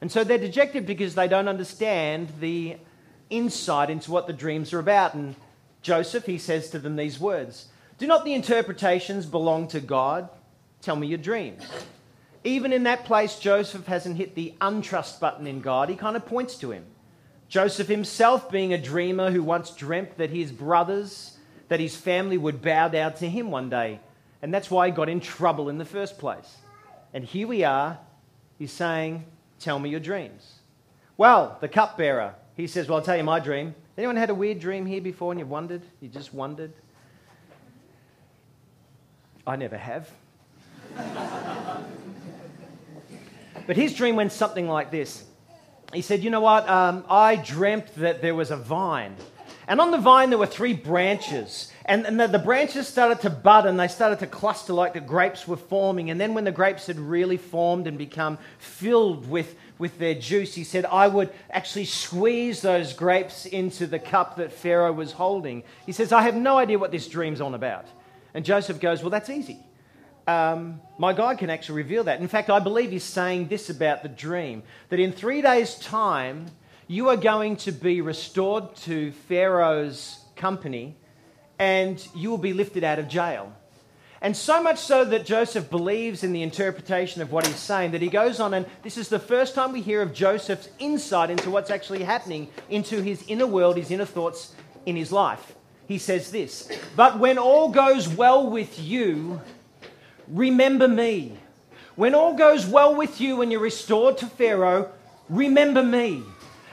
And 0.00 0.10
so 0.10 0.24
they're 0.24 0.38
dejected 0.38 0.86
because 0.86 1.14
they 1.14 1.28
don't 1.28 1.48
understand 1.48 2.32
the 2.40 2.78
insight 3.28 3.90
into 3.90 4.10
what 4.12 4.26
the 4.26 4.32
dreams 4.32 4.72
are 4.72 4.78
about. 4.78 5.12
And 5.12 5.34
Joseph, 5.82 6.24
he 6.24 6.38
says 6.38 6.70
to 6.70 6.78
them 6.78 6.96
these 6.96 7.20
words 7.20 7.68
do 7.98 8.06
not 8.06 8.24
the 8.24 8.34
interpretations 8.34 9.26
belong 9.26 9.68
to 9.68 9.80
God? 9.80 10.28
Tell 10.82 10.96
me 10.96 11.06
your 11.06 11.18
dreams. 11.18 11.62
Even 12.44 12.72
in 12.72 12.84
that 12.84 13.04
place, 13.04 13.38
Joseph 13.38 13.86
hasn't 13.86 14.16
hit 14.16 14.34
the 14.34 14.54
untrust 14.60 15.18
button 15.18 15.46
in 15.46 15.60
God. 15.60 15.88
He 15.88 15.96
kind 15.96 16.16
of 16.16 16.26
points 16.26 16.56
to 16.58 16.70
him. 16.70 16.84
Joseph 17.48 17.88
himself, 17.88 18.50
being 18.50 18.72
a 18.72 18.78
dreamer 18.78 19.30
who 19.30 19.42
once 19.42 19.70
dreamt 19.70 20.16
that 20.18 20.30
his 20.30 20.52
brothers, 20.52 21.36
that 21.68 21.80
his 21.80 21.96
family 21.96 22.38
would 22.38 22.62
bow 22.62 22.88
down 22.88 23.14
to 23.14 23.28
him 23.28 23.50
one 23.50 23.70
day. 23.70 24.00
And 24.42 24.52
that's 24.52 24.70
why 24.70 24.86
he 24.86 24.92
got 24.92 25.08
in 25.08 25.20
trouble 25.20 25.68
in 25.68 25.78
the 25.78 25.84
first 25.84 26.18
place. 26.18 26.56
And 27.14 27.24
here 27.24 27.48
we 27.48 27.64
are. 27.64 27.98
He's 28.58 28.72
saying, 28.72 29.24
Tell 29.58 29.78
me 29.78 29.88
your 29.88 30.00
dreams. 30.00 30.56
Well, 31.16 31.56
the 31.60 31.68
cupbearer, 31.68 32.34
he 32.56 32.66
says, 32.66 32.88
Well, 32.88 32.98
I'll 32.98 33.04
tell 33.04 33.16
you 33.16 33.24
my 33.24 33.40
dream. 33.40 33.74
Anyone 33.96 34.16
had 34.16 34.30
a 34.30 34.34
weird 34.34 34.60
dream 34.60 34.84
here 34.84 35.00
before 35.00 35.32
and 35.32 35.40
you've 35.40 35.48
wondered? 35.48 35.82
You 36.00 36.08
just 36.08 36.34
wondered? 36.34 36.72
I 39.46 39.56
never 39.56 39.76
have. 39.76 40.10
but 43.66 43.76
his 43.76 43.94
dream 43.94 44.16
went 44.16 44.32
something 44.32 44.68
like 44.68 44.90
this. 44.90 45.24
He 45.92 46.02
said, 46.02 46.24
You 46.24 46.30
know 46.30 46.40
what? 46.40 46.68
Um, 46.68 47.04
I 47.08 47.36
dreamt 47.36 47.94
that 47.96 48.22
there 48.22 48.34
was 48.34 48.50
a 48.50 48.56
vine. 48.56 49.14
And 49.68 49.80
on 49.80 49.90
the 49.90 49.98
vine, 49.98 50.30
there 50.30 50.38
were 50.38 50.46
three 50.46 50.74
branches. 50.74 51.72
And, 51.84 52.06
and 52.06 52.20
the, 52.20 52.28
the, 52.28 52.38
branches 52.38 52.86
started 52.86 53.20
to 53.22 53.30
bud 53.30 53.66
and 53.66 53.78
they 53.78 53.88
started 53.88 54.20
to 54.20 54.26
cluster 54.26 54.72
like 54.72 54.92
the 54.92 55.00
grapes 55.00 55.48
were 55.48 55.56
forming. 55.56 56.10
And 56.10 56.20
then, 56.20 56.34
when 56.34 56.44
the 56.44 56.52
grapes 56.52 56.86
had 56.86 56.98
really 56.98 57.36
formed 57.36 57.86
and 57.86 57.98
become 57.98 58.38
filled 58.58 59.28
with, 59.28 59.56
with 59.78 59.98
their 59.98 60.14
juice, 60.14 60.54
he 60.54 60.64
said, 60.64 60.84
I 60.86 61.08
would 61.08 61.32
actually 61.50 61.84
squeeze 61.84 62.62
those 62.62 62.92
grapes 62.92 63.46
into 63.46 63.86
the 63.86 63.98
cup 63.98 64.36
that 64.36 64.52
Pharaoh 64.52 64.92
was 64.92 65.12
holding. 65.12 65.64
He 65.84 65.92
says, 65.92 66.12
I 66.12 66.22
have 66.22 66.36
no 66.36 66.58
idea 66.58 66.78
what 66.78 66.92
this 66.92 67.08
dream's 67.08 67.40
on 67.40 67.54
about. 67.54 67.86
And 68.36 68.44
Joseph 68.44 68.80
goes, 68.80 69.00
Well, 69.00 69.08
that's 69.08 69.30
easy. 69.30 69.58
Um, 70.26 70.82
my 70.98 71.14
God 71.14 71.38
can 71.38 71.48
actually 71.48 71.76
reveal 71.76 72.04
that. 72.04 72.20
In 72.20 72.28
fact, 72.28 72.50
I 72.50 72.58
believe 72.58 72.90
he's 72.90 73.02
saying 73.02 73.48
this 73.48 73.70
about 73.70 74.02
the 74.02 74.10
dream 74.10 74.62
that 74.90 75.00
in 75.00 75.10
three 75.10 75.40
days' 75.40 75.76
time, 75.76 76.48
you 76.86 77.08
are 77.08 77.16
going 77.16 77.56
to 77.56 77.72
be 77.72 78.02
restored 78.02 78.76
to 78.76 79.12
Pharaoh's 79.28 80.22
company 80.36 80.96
and 81.58 82.06
you 82.14 82.28
will 82.28 82.36
be 82.36 82.52
lifted 82.52 82.84
out 82.84 82.98
of 82.98 83.08
jail. 83.08 83.50
And 84.20 84.36
so 84.36 84.62
much 84.62 84.80
so 84.80 85.06
that 85.06 85.24
Joseph 85.24 85.70
believes 85.70 86.22
in 86.22 86.34
the 86.34 86.42
interpretation 86.42 87.22
of 87.22 87.32
what 87.32 87.46
he's 87.46 87.56
saying 87.56 87.92
that 87.92 88.02
he 88.02 88.08
goes 88.08 88.38
on, 88.38 88.52
and 88.52 88.66
this 88.82 88.98
is 88.98 89.08
the 89.08 89.18
first 89.18 89.54
time 89.54 89.72
we 89.72 89.80
hear 89.80 90.02
of 90.02 90.12
Joseph's 90.12 90.68
insight 90.78 91.30
into 91.30 91.48
what's 91.48 91.70
actually 91.70 92.02
happening, 92.02 92.48
into 92.68 93.00
his 93.00 93.24
inner 93.28 93.46
world, 93.46 93.78
his 93.78 93.90
inner 93.90 94.04
thoughts 94.04 94.54
in 94.84 94.94
his 94.94 95.10
life. 95.10 95.54
He 95.86 95.98
says 95.98 96.30
this 96.30 96.70
But 96.94 97.18
when 97.18 97.38
all 97.38 97.70
goes 97.70 98.08
well 98.08 98.48
with 98.50 98.78
you, 98.78 99.40
remember 100.28 100.88
me. 100.88 101.38
When 101.94 102.14
all 102.14 102.34
goes 102.34 102.66
well 102.66 102.94
with 102.94 103.20
you 103.20 103.40
and 103.40 103.50
you're 103.50 103.60
restored 103.60 104.18
to 104.18 104.26
Pharaoh, 104.26 104.90
remember 105.28 105.82
me 105.82 106.22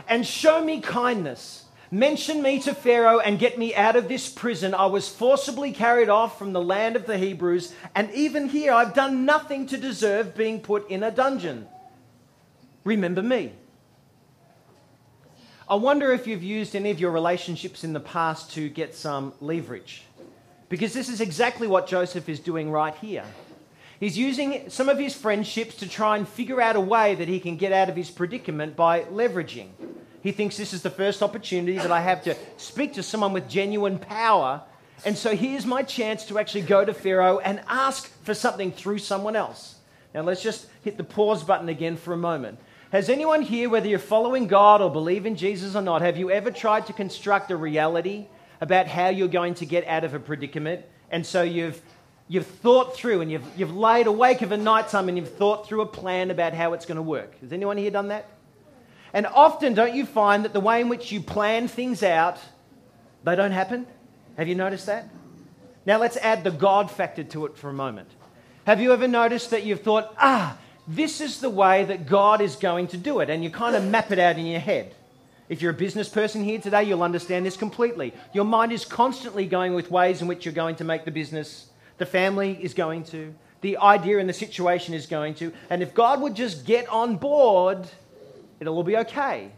and 0.10 0.27
show 0.27 0.63
me 0.63 0.82
kindness 0.82 1.63
Mention 1.93 2.41
me 2.41 2.60
to 2.62 2.74
Pharaoh 2.74 3.20
and 3.20 3.38
get 3.38 3.60
me 3.60 3.75
out 3.75 3.96
of 3.96 4.08
this 4.08 4.27
prison. 4.27 4.74
I 4.74 4.88
was 4.88 5.08
forcibly 5.08 5.72
carried 5.72 6.10
off 6.10 6.39
from 6.39 6.51
the 6.51 6.60
land 6.60 6.96
of 6.96 7.05
the 7.05 7.20
Hebrews, 7.20 7.72
and 7.93 8.10
even 8.13 8.50
here 8.50 8.74
I've 8.74 8.96
done 8.96 9.25
nothing 9.25 9.67
to 9.67 9.77
deserve 9.77 10.34
being 10.34 10.60
put 10.60 10.89
in 10.89 11.03
a 11.03 11.12
dungeon. 11.12 11.67
Remember 12.84 13.22
me. 13.22 13.53
I 15.67 15.75
wonder 15.75 16.12
if 16.12 16.27
you've 16.27 16.43
used 16.43 16.75
any 16.75 16.91
of 16.91 17.00
your 17.00 17.12
relationships 17.12 17.86
in 17.86 17.93
the 17.93 18.00
past 18.01 18.51
to 18.51 18.67
get 18.67 18.93
some 18.93 19.34
leverage. 19.39 20.03
Because 20.67 20.93
this 20.93 21.08
is 21.08 21.22
exactly 21.22 21.67
what 21.67 21.88
Joseph 21.88 22.27
is 22.27 22.41
doing 22.41 22.70
right 22.70 22.93
here. 22.96 23.24
He's 23.98 24.17
using 24.17 24.70
some 24.70 24.89
of 24.89 25.00
his 25.00 25.15
friendships 25.15 25.75
to 25.75 25.88
try 25.88 26.17
and 26.17 26.27
figure 26.27 26.60
out 26.60 26.75
a 26.75 26.82
way 26.82 27.15
that 27.15 27.29
he 27.29 27.39
can 27.39 27.55
get 27.55 27.72
out 27.72 27.89
of 27.89 27.96
his 27.96 28.10
predicament 28.10 28.75
by 28.75 29.03
leveraging. 29.03 29.70
He 30.22 30.34
thinks 30.34 30.58
this 30.58 30.74
is 30.74 30.82
the 30.82 30.89
first 30.89 31.24
opportunity 31.24 31.77
that 31.77 31.91
I 31.91 32.01
have 32.01 32.24
to 32.24 32.36
speak 32.58 32.93
to 32.96 33.03
someone 33.03 33.32
with 33.32 33.48
genuine 33.48 34.00
power. 34.00 34.63
And 35.05 35.17
so 35.17 35.34
here's 35.34 35.65
my 35.65 35.84
chance 35.84 36.25
to 36.25 36.39
actually 36.39 36.63
go 36.63 36.84
to 36.84 36.93
Pharaoh 36.93 37.39
and 37.39 37.62
ask 37.70 38.10
for 38.24 38.34
something 38.34 38.74
through 38.74 38.98
someone 38.98 39.38
else. 39.38 39.75
Now 40.13 40.22
let's 40.22 40.43
just 40.43 40.67
hit 40.84 40.98
the 40.98 41.03
pause 41.05 41.43
button 41.43 41.70
again 41.70 41.96
for 41.96 42.13
a 42.13 42.17
moment. 42.17 42.60
Has 42.93 43.09
anyone 43.09 43.41
here, 43.41 43.69
whether 43.69 43.88
you're 43.88 43.97
following 43.97 44.45
God 44.45 44.79
or 44.79 44.91
believe 44.91 45.25
in 45.25 45.35
Jesus 45.35 45.75
or 45.75 45.81
not, 45.81 46.03
have 46.03 46.15
you 46.15 46.29
ever 46.29 46.51
tried 46.51 46.85
to 46.85 46.93
construct 46.93 47.50
a 47.50 47.55
reality 47.55 48.27
about 48.62 48.85
how 48.85 49.09
you're 49.09 49.27
going 49.27 49.55
to 49.55 49.65
get 49.65 49.88
out 49.88 50.03
of 50.03 50.13
a 50.13 50.19
predicament? 50.19 50.85
And 51.09 51.25
so 51.25 51.41
you've 51.41 51.81
you've 52.27 52.45
thought 52.45 52.95
through 52.95 53.21
and 53.21 53.31
you've, 53.31 53.45
you've 53.57 53.75
laid 53.75 54.05
awake 54.05 54.43
of 54.43 54.51
a 54.51 54.57
night 54.57 54.89
time 54.89 55.09
and 55.09 55.17
you've 55.17 55.33
thought 55.33 55.67
through 55.67 55.81
a 55.81 55.88
plan 55.88 56.29
about 56.29 56.53
how 56.53 56.73
it's 56.73 56.85
going 56.85 56.97
to 56.97 57.01
work. 57.01 57.33
Has 57.41 57.51
anyone 57.51 57.77
here 57.77 57.89
done 57.89 58.09
that? 58.09 58.29
And 59.12 59.25
often, 59.25 59.73
don't 59.73 59.95
you 59.95 60.05
find 60.05 60.45
that 60.45 60.53
the 60.53 60.59
way 60.59 60.79
in 60.79 60.88
which 60.88 61.12
you 61.12 61.19
plan 61.19 61.67
things 61.67 62.03
out, 62.03 62.38
they 63.23 63.35
don't 63.35 63.53
happen? 63.53 63.88
Have 64.38 64.47
you 64.47 64.53
noticed 64.53 64.85
that? 64.85 65.09
Now 65.88 65.97
let's 65.97 66.17
add 66.17 66.43
the 66.43 66.51
God 66.51 66.91
factor 66.91 67.23
to 67.23 67.47
it 67.47 67.57
for 67.57 67.71
a 67.71 67.73
moment. 67.73 68.09
Have 68.67 68.79
you 68.79 68.93
ever 68.93 69.07
noticed 69.07 69.50
that 69.50 69.63
you've 69.63 69.81
thought, 69.81 70.13
ah, 70.19 70.59
this 70.87 71.21
is 71.21 71.39
the 71.39 71.49
way 71.49 71.85
that 71.85 72.05
God 72.05 72.41
is 72.41 72.55
going 72.55 72.87
to 72.87 72.97
do 72.97 73.19
it? 73.19 73.29
And 73.29 73.43
you 73.43 73.49
kind 73.49 73.75
of 73.75 73.83
map 73.83 74.11
it 74.11 74.19
out 74.19 74.37
in 74.37 74.45
your 74.45 74.59
head. 74.59 74.93
If 75.49 75.61
you're 75.61 75.71
a 75.71 75.75
business 75.75 76.09
person 76.09 76.43
here 76.43 76.59
today, 76.59 76.83
you'll 76.83 77.03
understand 77.03 77.45
this 77.45 77.57
completely. 77.57 78.13
Your 78.33 78.45
mind 78.45 78.71
is 78.71 78.85
constantly 78.85 79.45
going 79.45 79.73
with 79.73 79.91
ways 79.91 80.21
in 80.21 80.27
which 80.27 80.45
you're 80.45 80.53
going 80.53 80.77
to 80.77 80.83
make 80.83 81.05
the 81.05 81.11
business, 81.11 81.67
the 81.97 82.05
family 82.05 82.57
is 82.61 82.73
going 82.73 83.03
to, 83.05 83.33
the 83.61 83.77
idea 83.77 84.19
and 84.19 84.27
the 84.27 84.33
situation 84.33 84.93
is 84.93 85.05
going 85.05 85.35
to. 85.35 85.53
And 85.69 85.83
if 85.83 85.93
God 85.93 86.21
would 86.21 86.35
just 86.35 86.65
get 86.65 86.87
on 86.89 87.17
board, 87.17 87.87
it'll 88.59 88.75
all 88.75 88.83
be 88.83 88.97
okay. 88.97 89.51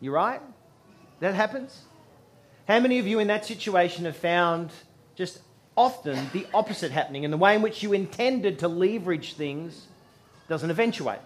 You 0.00 0.12
right? 0.12 0.40
That 1.20 1.34
happens? 1.34 1.82
How 2.66 2.80
many 2.80 2.98
of 2.98 3.06
you 3.06 3.18
in 3.18 3.28
that 3.28 3.44
situation 3.44 4.06
have 4.06 4.16
found 4.16 4.70
just 5.16 5.40
often 5.76 6.30
the 6.32 6.46
opposite 6.54 6.90
happening 6.90 7.24
and 7.24 7.32
the 7.32 7.38
way 7.38 7.54
in 7.54 7.62
which 7.62 7.82
you 7.82 7.92
intended 7.92 8.60
to 8.60 8.68
leverage 8.68 9.34
things 9.34 9.86
doesn't 10.48 10.70
eventuate? 10.70 11.20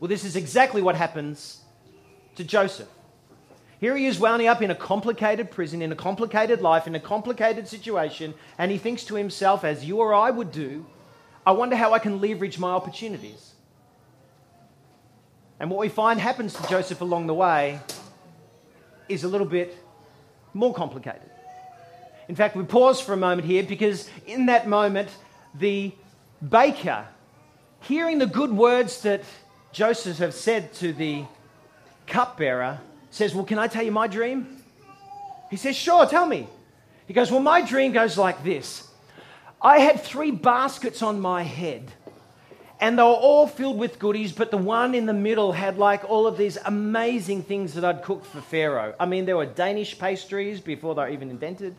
Well, 0.00 0.08
this 0.08 0.24
is 0.24 0.36
exactly 0.36 0.82
what 0.82 0.96
happens 0.96 1.60
to 2.36 2.44
Joseph. 2.44 2.88
Here 3.80 3.96
he 3.96 4.06
is 4.06 4.18
wound 4.18 4.42
up 4.42 4.62
in 4.62 4.70
a 4.70 4.74
complicated 4.74 5.50
prison, 5.50 5.82
in 5.82 5.90
a 5.90 5.96
complicated 5.96 6.60
life, 6.60 6.86
in 6.86 6.94
a 6.94 7.00
complicated 7.00 7.66
situation, 7.66 8.34
and 8.56 8.70
he 8.70 8.78
thinks 8.78 9.04
to 9.06 9.16
himself, 9.16 9.64
as 9.64 9.84
you 9.84 9.98
or 9.98 10.14
I 10.14 10.30
would 10.30 10.52
do, 10.52 10.86
I 11.44 11.52
wonder 11.52 11.74
how 11.74 11.92
I 11.92 11.98
can 11.98 12.20
leverage 12.20 12.58
my 12.58 12.70
opportunities. 12.70 13.52
And 15.58 15.70
what 15.70 15.80
we 15.80 15.88
find 15.88 16.20
happens 16.20 16.54
to 16.54 16.68
Joseph 16.68 17.00
along 17.00 17.26
the 17.26 17.34
way 17.34 17.80
is 19.08 19.24
a 19.24 19.28
little 19.28 19.46
bit 19.46 19.76
more 20.54 20.74
complicated. 20.74 21.30
In 22.28 22.36
fact, 22.36 22.56
we 22.56 22.62
pause 22.62 23.00
for 23.00 23.12
a 23.12 23.16
moment 23.16 23.46
here 23.46 23.62
because 23.62 24.08
in 24.26 24.46
that 24.46 24.68
moment, 24.68 25.08
the 25.54 25.92
baker, 26.48 27.06
hearing 27.82 28.18
the 28.18 28.26
good 28.26 28.52
words 28.52 29.02
that 29.02 29.22
Joseph 29.72 30.18
has 30.18 30.38
said 30.38 30.72
to 30.74 30.92
the 30.92 31.24
cupbearer, 32.06 32.80
says, 33.10 33.34
Well, 33.34 33.44
can 33.44 33.58
I 33.58 33.68
tell 33.68 33.84
you 33.84 33.92
my 33.92 34.06
dream? 34.06 34.62
He 35.50 35.56
says, 35.56 35.76
Sure, 35.76 36.06
tell 36.06 36.26
me. 36.26 36.48
He 37.06 37.14
goes, 37.14 37.30
Well, 37.30 37.40
my 37.40 37.62
dream 37.62 37.92
goes 37.92 38.16
like 38.16 38.42
this 38.44 38.88
I 39.60 39.78
had 39.78 40.00
three 40.00 40.30
baskets 40.30 41.02
on 41.02 41.20
my 41.20 41.42
head 41.42 41.92
and 42.82 42.98
they 42.98 43.02
were 43.02 43.10
all 43.10 43.46
filled 43.46 43.78
with 43.78 44.00
goodies, 44.00 44.32
but 44.32 44.50
the 44.50 44.56
one 44.56 44.96
in 44.96 45.06
the 45.06 45.12
middle 45.12 45.52
had 45.52 45.78
like 45.78 46.10
all 46.10 46.26
of 46.26 46.36
these 46.36 46.58
amazing 46.64 47.44
things 47.44 47.74
that 47.74 47.84
I'd 47.84 48.02
cooked 48.02 48.26
for 48.26 48.40
Pharaoh. 48.40 48.92
I 48.98 49.06
mean, 49.06 49.24
there 49.24 49.36
were 49.36 49.46
Danish 49.46 49.96
pastries 49.96 50.60
before 50.60 50.96
they 50.96 51.02
were 51.02 51.08
even 51.08 51.30
invented, 51.30 51.76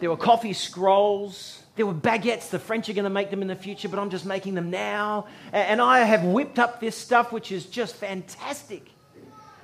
there 0.00 0.08
were 0.08 0.16
coffee 0.16 0.54
scrolls. 0.54 1.62
There 1.76 1.86
were 1.86 1.94
baguettes. 1.94 2.48
The 2.48 2.58
French 2.58 2.88
are 2.88 2.94
going 2.94 3.04
to 3.04 3.10
make 3.10 3.30
them 3.30 3.42
in 3.42 3.48
the 3.48 3.56
future, 3.56 3.88
but 3.88 3.98
I'm 3.98 4.10
just 4.10 4.26
making 4.26 4.54
them 4.54 4.70
now. 4.70 5.26
And 5.52 5.80
I 5.80 6.00
have 6.00 6.24
whipped 6.24 6.58
up 6.58 6.80
this 6.80 6.96
stuff, 6.96 7.32
which 7.32 7.52
is 7.52 7.66
just 7.66 7.96
fantastic. 7.96 8.88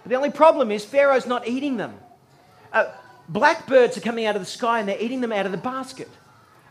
But 0.02 0.10
the 0.10 0.14
only 0.14 0.30
problem 0.30 0.70
is 0.70 0.84
Pharaoh's 0.84 1.26
not 1.26 1.48
eating 1.48 1.78
them. 1.78 1.98
Uh, 2.72 2.90
blackbirds 3.28 3.96
are 3.96 4.00
coming 4.00 4.26
out 4.26 4.36
of 4.36 4.42
the 4.42 4.46
sky 4.46 4.80
and 4.80 4.88
they're 4.88 5.00
eating 5.00 5.20
them 5.20 5.32
out 5.32 5.46
of 5.46 5.52
the 5.52 5.58
basket. 5.58 6.08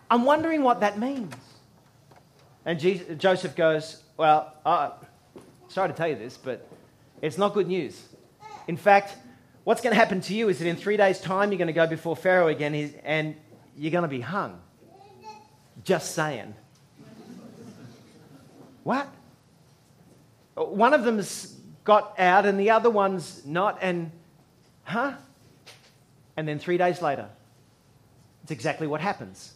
I'm 0.10 0.26
wondering 0.26 0.62
what 0.62 0.82
that 0.82 1.00
means. 1.00 1.34
And 2.66 2.80
Jesus, 2.80 3.18
Joseph 3.18 3.56
goes, 3.56 4.04
Well, 4.18 4.54
uh, 4.66 4.92
sorry 5.70 5.90
to 5.90 5.96
tell 5.96 6.08
you 6.08 6.16
this, 6.16 6.38
but 6.38 6.68
it's 7.22 7.38
not 7.38 7.54
good 7.54 7.68
news. 7.68 8.04
In 8.68 8.78
fact, 8.78 9.16
what's 9.64 9.82
going 9.82 9.94
to 9.94 10.00
happen 10.00 10.22
to 10.22 10.36
you 10.36 10.50
is 10.50 10.60
that 10.60 10.68
in 10.68 10.76
three 10.76 10.98
days' 10.98 11.20
time, 11.20 11.52
you're 11.52 11.58
going 11.58 11.68
to 11.68 11.74
go 11.74 11.88
before 11.88 12.16
Pharaoh 12.16 12.48
again 12.48 12.94
and 13.04 13.36
you're 13.76 13.92
going 13.92 14.04
to 14.04 14.08
be 14.08 14.22
hung. 14.22 14.60
Just 15.84 16.14
saying. 16.14 16.54
what? 18.84 19.08
One 20.56 20.94
of 20.94 21.04
them's 21.04 21.56
got 21.84 22.20
out 22.20 22.46
and 22.46 22.60
the 22.60 22.70
other 22.70 22.90
one's 22.90 23.46
not, 23.46 23.80
and 23.82 24.12
huh? 24.84 25.14
And 26.38 26.48
then 26.48 26.60
three 26.60 26.78
days 26.78 27.02
later, 27.02 27.30
it's 28.44 28.52
exactly 28.52 28.88
what 28.88 29.02
happens. 29.02 29.54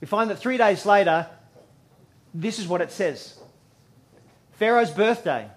We 0.00 0.06
find 0.06 0.30
that 0.30 0.38
three 0.38 0.56
days 0.56 0.86
later, 0.86 1.26
this 2.34 2.58
is 2.58 2.66
what 2.66 2.80
it 2.80 2.92
says 2.92 3.38
Pharaoh's 4.52 4.90
birthday. 4.90 5.48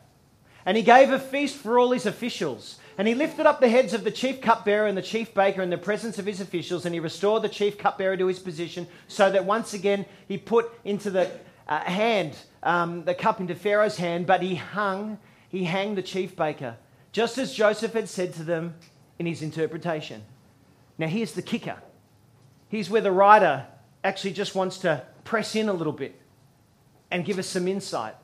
And 0.66 0.78
he 0.78 0.84
gave 0.84 1.12
a 1.12 1.20
feast 1.20 1.58
for 1.58 1.78
all 1.78 1.92
his 1.92 2.06
officials. 2.06 2.80
And 2.98 3.08
he 3.08 3.16
lifted 3.16 3.46
up 3.46 3.60
the 3.60 3.70
heads 3.70 3.94
of 3.94 4.04
the 4.04 4.12
chief 4.12 4.42
cupbearer 4.42 4.88
and 4.88 4.98
the 4.98 5.02
chief 5.02 5.34
baker 5.34 5.62
in 5.62 5.70
the 5.70 5.78
presence 5.78 6.20
of 6.20 6.26
his 6.26 6.42
officials, 6.42 6.86
and 6.86 6.94
he 6.94 7.00
restored 7.00 7.42
the 7.42 7.50
chief 7.50 7.78
cupbearer 7.78 8.18
to 8.18 8.28
his 8.28 8.40
position, 8.40 8.88
so 9.08 9.32
that 9.32 9.46
once 9.46 9.74
again 9.74 10.06
he 10.28 10.38
put 10.38 10.70
into 10.84 11.10
the 11.10 11.32
uh, 11.68 11.80
hand 11.80 12.36
um, 12.62 13.04
the 13.04 13.16
cup 13.16 13.40
into 13.40 13.56
Pharaoh's 13.56 13.98
hand, 13.98 14.28
but 14.28 14.42
he 14.42 14.56
hung, 14.56 15.18
he 15.50 15.64
hanged 15.64 15.98
the 15.98 16.04
chief 16.04 16.36
baker, 16.36 16.78
just 17.12 17.38
as 17.38 17.54
Joseph 17.54 17.94
had 17.94 18.10
said 18.10 18.34
to 18.36 18.44
them 18.44 18.76
in 19.20 19.26
his 19.26 19.42
interpretation. 19.42 20.24
Now 20.98 21.08
here's 21.08 21.34
the 21.34 21.42
kicker. 21.42 21.78
Here's 22.70 22.90
where 22.90 23.02
the 23.02 23.12
writer 23.12 23.68
actually 24.04 24.34
just 24.34 24.56
wants 24.56 24.80
to 24.80 25.04
press 25.24 25.56
in 25.56 25.70
a 25.70 25.74
little 25.74 25.94
bit 25.94 26.20
and 27.12 27.26
give 27.26 27.40
us 27.40 27.48
some 27.48 27.68
insight. 27.68 28.16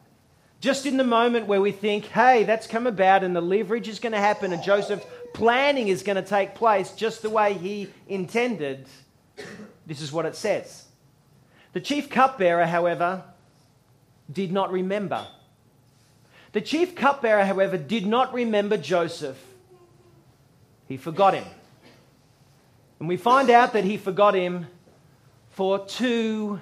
Just 0.61 0.85
in 0.85 0.97
the 0.97 1.03
moment 1.03 1.47
where 1.47 1.61
we 1.61 1.71
think, 1.71 2.05
hey, 2.05 2.43
that's 2.43 2.67
come 2.67 2.85
about 2.85 3.23
and 3.23 3.35
the 3.35 3.41
leverage 3.41 3.87
is 3.87 3.99
going 3.99 4.11
to 4.11 4.19
happen 4.19 4.51
and 4.51 4.61
Joseph's 4.61 5.05
planning 5.33 5.87
is 5.87 6.03
going 6.03 6.17
to 6.17 6.27
take 6.27 6.55
place 6.55 6.91
just 6.91 7.21
the 7.21 7.29
way 7.29 7.53
he 7.53 7.87
intended, 8.07 8.85
this 9.85 10.01
is 10.01 10.11
what 10.11 10.25
it 10.25 10.35
says. 10.35 10.85
The 11.71 11.79
chief 11.79 12.09
cupbearer, 12.09 12.65
however, 12.65 13.23
did 14.31 14.51
not 14.51 14.71
remember. 14.71 15.25
The 16.51 16.61
chief 16.61 16.95
cupbearer, 16.95 17.45
however, 17.45 17.77
did 17.77 18.05
not 18.05 18.33
remember 18.33 18.75
Joseph. 18.75 19.37
He 20.87 20.97
forgot 20.97 21.35
him. 21.35 21.45
And 22.99 23.07
we 23.07 23.17
find 23.17 23.49
out 23.49 23.73
that 23.73 23.85
he 23.85 23.97
forgot 23.97 24.33
him 24.33 24.67
for 25.51 25.85
two 25.85 26.59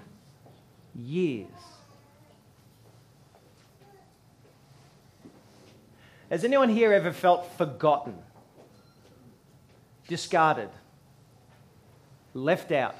years. 0.93 1.47
Has 6.29 6.43
anyone 6.43 6.67
here 6.67 6.91
ever 6.91 7.13
felt 7.13 7.50
forgotten, 7.57 8.15
discarded, 10.10 10.69
left 12.34 12.72
out? 12.72 12.96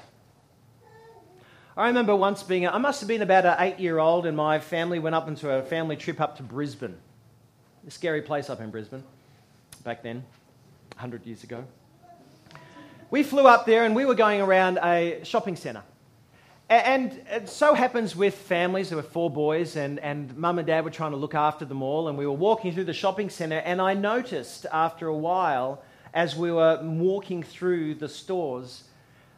I 1.76 1.88
remember 1.88 2.16
once 2.16 2.42
being, 2.42 2.66
I 2.66 2.78
must 2.78 3.00
have 3.00 3.08
been 3.08 3.20
about 3.20 3.44
an 3.44 3.56
eight 3.60 3.78
year 3.78 3.98
old, 3.98 4.24
and 4.24 4.36
my 4.36 4.58
family 4.58 4.98
went 4.98 5.14
up 5.14 5.28
into 5.28 5.50
a 5.50 5.62
family 5.62 5.96
trip 5.96 6.20
up 6.20 6.38
to 6.38 6.42
Brisbane. 6.42 6.96
A 7.86 7.90
scary 7.90 8.22
place 8.22 8.48
up 8.48 8.60
in 8.60 8.70
Brisbane 8.70 9.04
back 9.84 10.02
then, 10.02 10.24
100 10.94 11.26
years 11.26 11.44
ago. 11.44 11.64
We 13.10 13.22
flew 13.22 13.46
up 13.46 13.64
there 13.64 13.84
and 13.84 13.94
we 13.94 14.04
were 14.06 14.14
going 14.14 14.40
around 14.40 14.78
a 14.78 15.20
shopping 15.22 15.56
centre. 15.56 15.82
And 16.70 17.18
it 17.30 17.48
so 17.48 17.72
happens 17.72 18.14
with 18.14 18.34
families, 18.34 18.90
there 18.90 18.96
were 18.96 19.02
four 19.02 19.30
boys, 19.30 19.76
and, 19.76 19.98
and 20.00 20.36
mum 20.36 20.58
and 20.58 20.66
dad 20.66 20.84
were 20.84 20.90
trying 20.90 21.12
to 21.12 21.16
look 21.16 21.34
after 21.34 21.64
them 21.64 21.82
all. 21.82 22.08
And 22.08 22.18
we 22.18 22.26
were 22.26 22.32
walking 22.32 22.74
through 22.74 22.84
the 22.84 22.92
shopping 22.92 23.30
centre, 23.30 23.62
and 23.64 23.80
I 23.80 23.94
noticed 23.94 24.66
after 24.70 25.06
a 25.06 25.16
while, 25.16 25.82
as 26.12 26.36
we 26.36 26.52
were 26.52 26.78
walking 26.82 27.42
through 27.42 27.94
the 27.94 28.08
stores, 28.08 28.84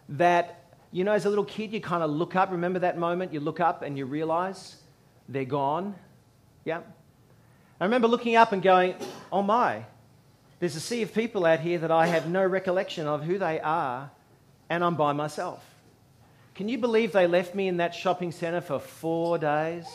that, 0.09 0.65
you 0.91 1.05
know, 1.05 1.13
as 1.13 1.25
a 1.25 1.29
little 1.29 1.45
kid, 1.45 1.73
you 1.73 1.81
kind 1.81 2.03
of 2.03 2.11
look 2.11 2.35
up. 2.35 2.51
Remember 2.51 2.81
that 2.81 2.99
moment? 2.99 3.33
You 3.33 3.39
look 3.39 3.61
up 3.61 3.83
and 3.83 3.97
you 3.97 4.07
realize 4.07 4.77
they're 5.29 5.45
gone. 5.45 5.95
Yeah? 6.65 6.81
I 7.81 7.85
remember 7.85 8.09
looking 8.09 8.35
up 8.35 8.51
and 8.51 8.61
going, 8.61 8.97
oh 9.31 9.43
my, 9.43 9.85
there's 10.59 10.75
a 10.75 10.81
sea 10.81 11.03
of 11.03 11.15
people 11.15 11.47
out 11.47 11.61
here 11.61 11.79
that 11.79 11.93
I 11.93 12.07
have 12.07 12.29
no 12.29 12.45
recollection 12.45 13.07
of 13.07 13.23
who 13.23 13.39
they 13.39 13.61
are, 13.61 14.11
and 14.69 14.83
I'm 14.83 14.97
by 14.97 15.13
myself. 15.13 15.65
Can 16.61 16.69
you 16.69 16.77
believe 16.77 17.13
they 17.13 17.27
left 17.27 17.55
me 17.55 17.69
in 17.69 17.79
that 17.79 17.95
shopping 17.95 18.33
centre 18.33 18.61
for 18.61 18.79
four 18.79 19.39
days? 19.39 19.87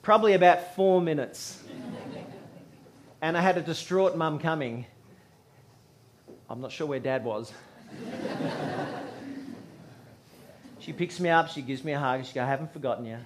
Probably 0.00 0.32
about 0.32 0.74
four 0.74 1.02
minutes. 1.02 1.62
And 3.20 3.36
I 3.36 3.42
had 3.42 3.58
a 3.58 3.60
distraught 3.60 4.16
mum 4.16 4.38
coming. 4.38 4.86
I'm 6.48 6.62
not 6.62 6.72
sure 6.72 6.86
where 6.86 6.98
dad 6.98 7.24
was. 7.24 7.52
she 10.78 10.94
picks 10.94 11.20
me 11.20 11.28
up, 11.28 11.50
she 11.50 11.60
gives 11.60 11.84
me 11.84 11.92
a 11.92 11.98
hug, 11.98 12.24
she 12.24 12.32
goes, 12.32 12.44
I 12.44 12.48
haven't 12.48 12.72
forgotten 12.72 13.04
you. 13.04 13.18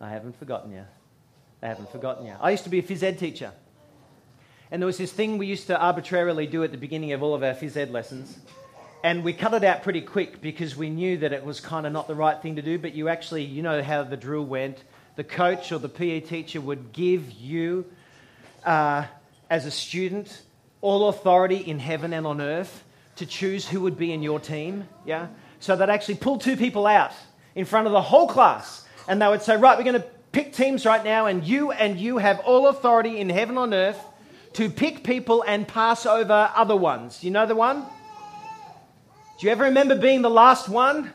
I 0.00 0.08
haven't 0.08 0.38
forgotten 0.38 0.72
you. 0.72 0.86
I 1.62 1.66
haven't 1.66 1.92
forgotten 1.92 2.24
you. 2.24 2.34
I 2.40 2.50
used 2.50 2.64
to 2.64 2.70
be 2.70 2.78
a 2.78 2.82
phys 2.82 3.02
ed 3.02 3.18
teacher. 3.18 3.52
And 4.70 4.80
there 4.80 4.86
was 4.86 4.98
this 4.98 5.12
thing 5.12 5.38
we 5.38 5.46
used 5.46 5.66
to 5.66 5.78
arbitrarily 5.78 6.46
do 6.46 6.62
at 6.62 6.70
the 6.70 6.78
beginning 6.78 7.12
of 7.12 7.22
all 7.22 7.34
of 7.34 7.42
our 7.42 7.54
phys 7.54 7.76
ed 7.76 7.90
lessons. 7.90 8.38
And 9.02 9.24
we 9.24 9.32
cut 9.32 9.54
it 9.54 9.64
out 9.64 9.82
pretty 9.82 10.02
quick 10.02 10.40
because 10.40 10.76
we 10.76 10.90
knew 10.90 11.18
that 11.18 11.32
it 11.32 11.44
was 11.44 11.60
kind 11.60 11.86
of 11.86 11.92
not 11.92 12.06
the 12.06 12.14
right 12.14 12.40
thing 12.40 12.56
to 12.56 12.62
do. 12.62 12.78
But 12.78 12.94
you 12.94 13.08
actually, 13.08 13.44
you 13.44 13.62
know 13.62 13.82
how 13.82 14.04
the 14.04 14.16
drill 14.16 14.44
went. 14.44 14.84
The 15.16 15.24
coach 15.24 15.72
or 15.72 15.78
the 15.78 15.88
PE 15.88 16.20
teacher 16.20 16.60
would 16.60 16.92
give 16.92 17.30
you, 17.32 17.84
uh, 18.64 19.06
as 19.48 19.66
a 19.66 19.70
student, 19.70 20.40
all 20.82 21.08
authority 21.08 21.56
in 21.56 21.78
heaven 21.78 22.12
and 22.12 22.26
on 22.26 22.40
earth 22.40 22.84
to 23.16 23.26
choose 23.26 23.66
who 23.68 23.80
would 23.80 23.98
be 23.98 24.12
in 24.12 24.22
your 24.22 24.38
team. 24.38 24.86
Yeah? 25.04 25.28
So 25.58 25.74
they'd 25.74 25.90
actually 25.90 26.16
pull 26.16 26.38
two 26.38 26.56
people 26.56 26.86
out 26.86 27.12
in 27.56 27.64
front 27.64 27.86
of 27.86 27.92
the 27.92 28.02
whole 28.02 28.28
class. 28.28 28.86
And 29.08 29.20
they 29.20 29.26
would 29.26 29.42
say, 29.42 29.56
Right, 29.56 29.76
we're 29.76 29.84
going 29.84 30.00
to 30.00 30.06
pick 30.30 30.52
teams 30.52 30.86
right 30.86 31.02
now, 31.02 31.26
and 31.26 31.42
you 31.42 31.72
and 31.72 31.98
you 31.98 32.18
have 32.18 32.38
all 32.40 32.68
authority 32.68 33.18
in 33.18 33.28
heaven 33.28 33.58
on 33.58 33.74
earth 33.74 33.98
to 34.54 34.68
pick 34.68 35.04
people 35.04 35.44
and 35.46 35.66
pass 35.66 36.06
over 36.06 36.50
other 36.54 36.76
ones. 36.76 37.22
You 37.22 37.30
know 37.30 37.46
the 37.46 37.54
one? 37.54 37.84
Do 39.38 39.46
you 39.46 39.52
ever 39.52 39.64
remember 39.64 39.94
being 39.94 40.22
the 40.22 40.30
last 40.30 40.68
one? 40.68 41.12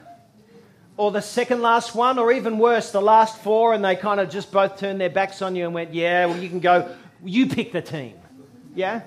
Or 0.98 1.12
the 1.12 1.21
second 1.21 1.62
last 1.62 1.93
one? 1.93 2.17
Or 2.17 2.32
even 2.32 2.58
worse, 2.58 2.91
the 2.91 3.02
last 3.02 3.41
four, 3.41 3.74
and 3.74 3.84
they 3.84 3.95
kind 3.95 4.19
of 4.19 4.30
just 4.30 4.52
both 4.52 4.78
turned 4.80 5.02
their 5.02 5.10
backs 5.10 5.41
on 5.41 5.56
you 5.56 5.65
and 5.65 5.74
went, 5.74 5.93
Yeah, 5.93 6.26
well, 6.28 6.38
you 6.38 6.50
can 6.50 6.60
go, 6.60 6.95
you 7.24 7.48
pick 7.48 7.71
the 7.71 7.82
team. 7.82 8.13
Yeah? 8.74 9.02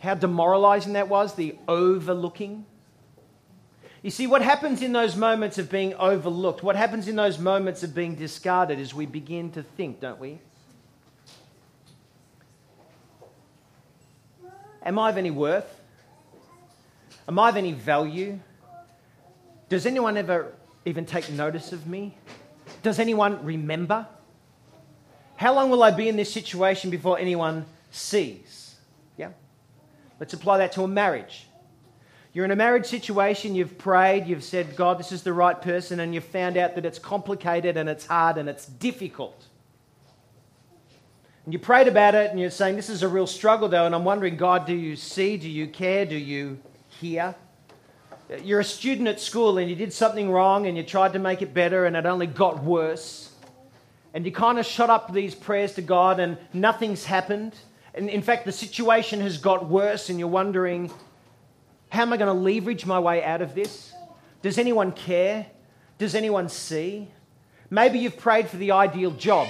How 0.00 0.14
demoralizing 0.14 0.94
that 0.94 1.08
was, 1.08 1.34
the 1.34 1.56
overlooking. 1.68 2.66
You 4.02 4.10
see, 4.10 4.26
what 4.26 4.42
happens 4.42 4.82
in 4.82 4.92
those 4.92 5.16
moments 5.16 5.58
of 5.58 5.70
being 5.70 5.94
overlooked, 5.94 6.62
what 6.62 6.76
happens 6.76 7.08
in 7.08 7.16
those 7.16 7.38
moments 7.38 7.82
of 7.82 7.94
being 7.94 8.14
discarded 8.14 8.78
is 8.78 8.94
we 8.94 9.06
begin 9.06 9.50
to 9.52 9.62
think, 9.62 10.00
don't 10.00 10.20
we? 10.20 10.38
Am 14.86 15.00
I 15.00 15.10
of 15.10 15.18
any 15.18 15.32
worth? 15.32 15.80
Am 17.26 17.40
I 17.40 17.48
of 17.48 17.56
any 17.56 17.72
value? 17.72 18.38
Does 19.68 19.84
anyone 19.84 20.16
ever 20.16 20.52
even 20.84 21.04
take 21.04 21.28
notice 21.32 21.72
of 21.72 21.88
me? 21.88 22.16
Does 22.84 23.00
anyone 23.00 23.44
remember? 23.44 24.06
How 25.34 25.54
long 25.54 25.70
will 25.70 25.82
I 25.82 25.90
be 25.90 26.08
in 26.08 26.14
this 26.14 26.32
situation 26.32 26.88
before 26.88 27.18
anyone 27.18 27.66
sees? 27.90 28.76
Yeah? 29.16 29.30
Let's 30.20 30.34
apply 30.34 30.58
that 30.58 30.70
to 30.72 30.84
a 30.84 30.88
marriage. 30.88 31.48
You're 32.32 32.44
in 32.44 32.52
a 32.52 32.56
marriage 32.56 32.86
situation, 32.86 33.56
you've 33.56 33.78
prayed, 33.78 34.26
you've 34.26 34.44
said, 34.44 34.76
God, 34.76 35.00
this 35.00 35.10
is 35.10 35.24
the 35.24 35.32
right 35.32 35.60
person, 35.60 35.98
and 35.98 36.14
you've 36.14 36.24
found 36.24 36.56
out 36.56 36.76
that 36.76 36.84
it's 36.84 37.00
complicated 37.00 37.76
and 37.76 37.88
it's 37.88 38.06
hard 38.06 38.38
and 38.38 38.48
it's 38.48 38.66
difficult. 38.66 39.46
And 41.46 41.52
you 41.52 41.60
prayed 41.60 41.86
about 41.86 42.16
it 42.16 42.32
and 42.32 42.40
you're 42.40 42.50
saying, 42.50 42.74
This 42.74 42.90
is 42.90 43.04
a 43.04 43.08
real 43.08 43.26
struggle, 43.26 43.68
though. 43.68 43.86
And 43.86 43.94
I'm 43.94 44.04
wondering, 44.04 44.36
God, 44.36 44.66
do 44.66 44.74
you 44.74 44.96
see? 44.96 45.36
Do 45.36 45.48
you 45.48 45.68
care? 45.68 46.04
Do 46.04 46.16
you 46.16 46.58
hear? 46.88 47.36
You're 48.42 48.60
a 48.60 48.64
student 48.64 49.06
at 49.06 49.20
school 49.20 49.56
and 49.56 49.70
you 49.70 49.76
did 49.76 49.92
something 49.92 50.28
wrong 50.28 50.66
and 50.66 50.76
you 50.76 50.82
tried 50.82 51.12
to 51.12 51.20
make 51.20 51.42
it 51.42 51.54
better 51.54 51.86
and 51.86 51.94
it 51.94 52.04
only 52.04 52.26
got 52.26 52.64
worse. 52.64 53.30
And 54.12 54.26
you 54.26 54.32
kind 54.32 54.58
of 54.58 54.66
shut 54.66 54.90
up 54.90 55.12
these 55.12 55.36
prayers 55.36 55.74
to 55.74 55.82
God 55.82 56.18
and 56.18 56.36
nothing's 56.52 57.04
happened. 57.04 57.54
And 57.94 58.10
in 58.10 58.22
fact, 58.22 58.44
the 58.44 58.50
situation 58.50 59.20
has 59.20 59.38
got 59.38 59.68
worse 59.68 60.10
and 60.10 60.18
you're 60.18 60.26
wondering, 60.26 60.90
how 61.90 62.02
am 62.02 62.12
I 62.12 62.16
going 62.16 62.34
to 62.34 62.42
leverage 62.42 62.84
my 62.84 62.98
way 62.98 63.22
out 63.22 63.40
of 63.40 63.54
this? 63.54 63.92
Does 64.42 64.58
anyone 64.58 64.90
care? 64.90 65.46
Does 65.98 66.16
anyone 66.16 66.48
see? 66.48 67.08
Maybe 67.70 68.00
you've 68.00 68.18
prayed 68.18 68.48
for 68.48 68.56
the 68.56 68.72
ideal 68.72 69.12
job 69.12 69.46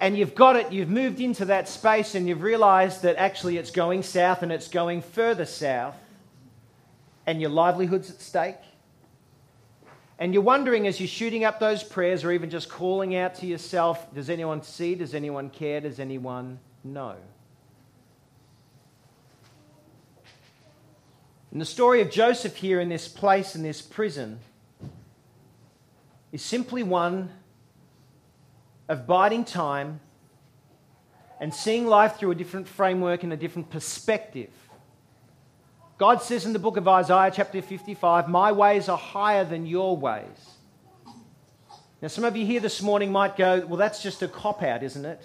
and 0.00 0.16
you've 0.16 0.34
got 0.34 0.56
it, 0.56 0.72
you've 0.72 0.88
moved 0.88 1.20
into 1.20 1.44
that 1.46 1.68
space, 1.68 2.14
and 2.14 2.28
you've 2.28 2.42
realized 2.42 3.02
that 3.02 3.16
actually 3.16 3.56
it's 3.56 3.70
going 3.70 4.02
south 4.02 4.42
and 4.42 4.52
it's 4.52 4.68
going 4.68 5.02
further 5.02 5.44
south, 5.44 5.96
and 7.26 7.40
your 7.40 7.50
livelihood's 7.50 8.10
at 8.10 8.20
stake. 8.20 8.56
And 10.20 10.34
you're 10.34 10.42
wondering 10.42 10.86
as 10.88 10.98
you're 10.98 11.06
shooting 11.06 11.44
up 11.44 11.60
those 11.60 11.84
prayers 11.84 12.24
or 12.24 12.32
even 12.32 12.50
just 12.50 12.68
calling 12.68 13.14
out 13.14 13.36
to 13.36 13.46
yourself, 13.46 14.12
does 14.14 14.28
anyone 14.28 14.62
see? 14.62 14.96
Does 14.96 15.14
anyone 15.14 15.48
care? 15.48 15.80
Does 15.80 16.00
anyone 16.00 16.58
know? 16.82 17.14
And 21.52 21.60
the 21.60 21.66
story 21.66 22.00
of 22.00 22.10
Joseph 22.10 22.56
here 22.56 22.80
in 22.80 22.88
this 22.88 23.06
place, 23.08 23.54
in 23.54 23.62
this 23.62 23.80
prison, 23.80 24.40
is 26.32 26.42
simply 26.42 26.82
one 26.82 27.30
of 28.88 29.06
biding 29.06 29.44
time 29.44 30.00
and 31.40 31.54
seeing 31.54 31.86
life 31.86 32.16
through 32.16 32.30
a 32.30 32.34
different 32.34 32.66
framework 32.66 33.22
and 33.22 33.32
a 33.32 33.36
different 33.36 33.70
perspective. 33.70 34.50
God 35.98 36.22
says 36.22 36.46
in 36.46 36.52
the 36.52 36.58
book 36.58 36.76
of 36.76 36.86
Isaiah, 36.86 37.30
chapter 37.34 37.60
55, 37.60 38.28
My 38.28 38.52
ways 38.52 38.88
are 38.88 38.98
higher 38.98 39.44
than 39.44 39.66
your 39.66 39.96
ways. 39.96 40.54
Now, 42.00 42.08
some 42.08 42.24
of 42.24 42.36
you 42.36 42.46
here 42.46 42.60
this 42.60 42.80
morning 42.80 43.10
might 43.10 43.36
go, 43.36 43.64
Well, 43.66 43.76
that's 43.76 44.02
just 44.02 44.22
a 44.22 44.28
cop 44.28 44.62
out, 44.62 44.82
isn't 44.82 45.04
it? 45.04 45.20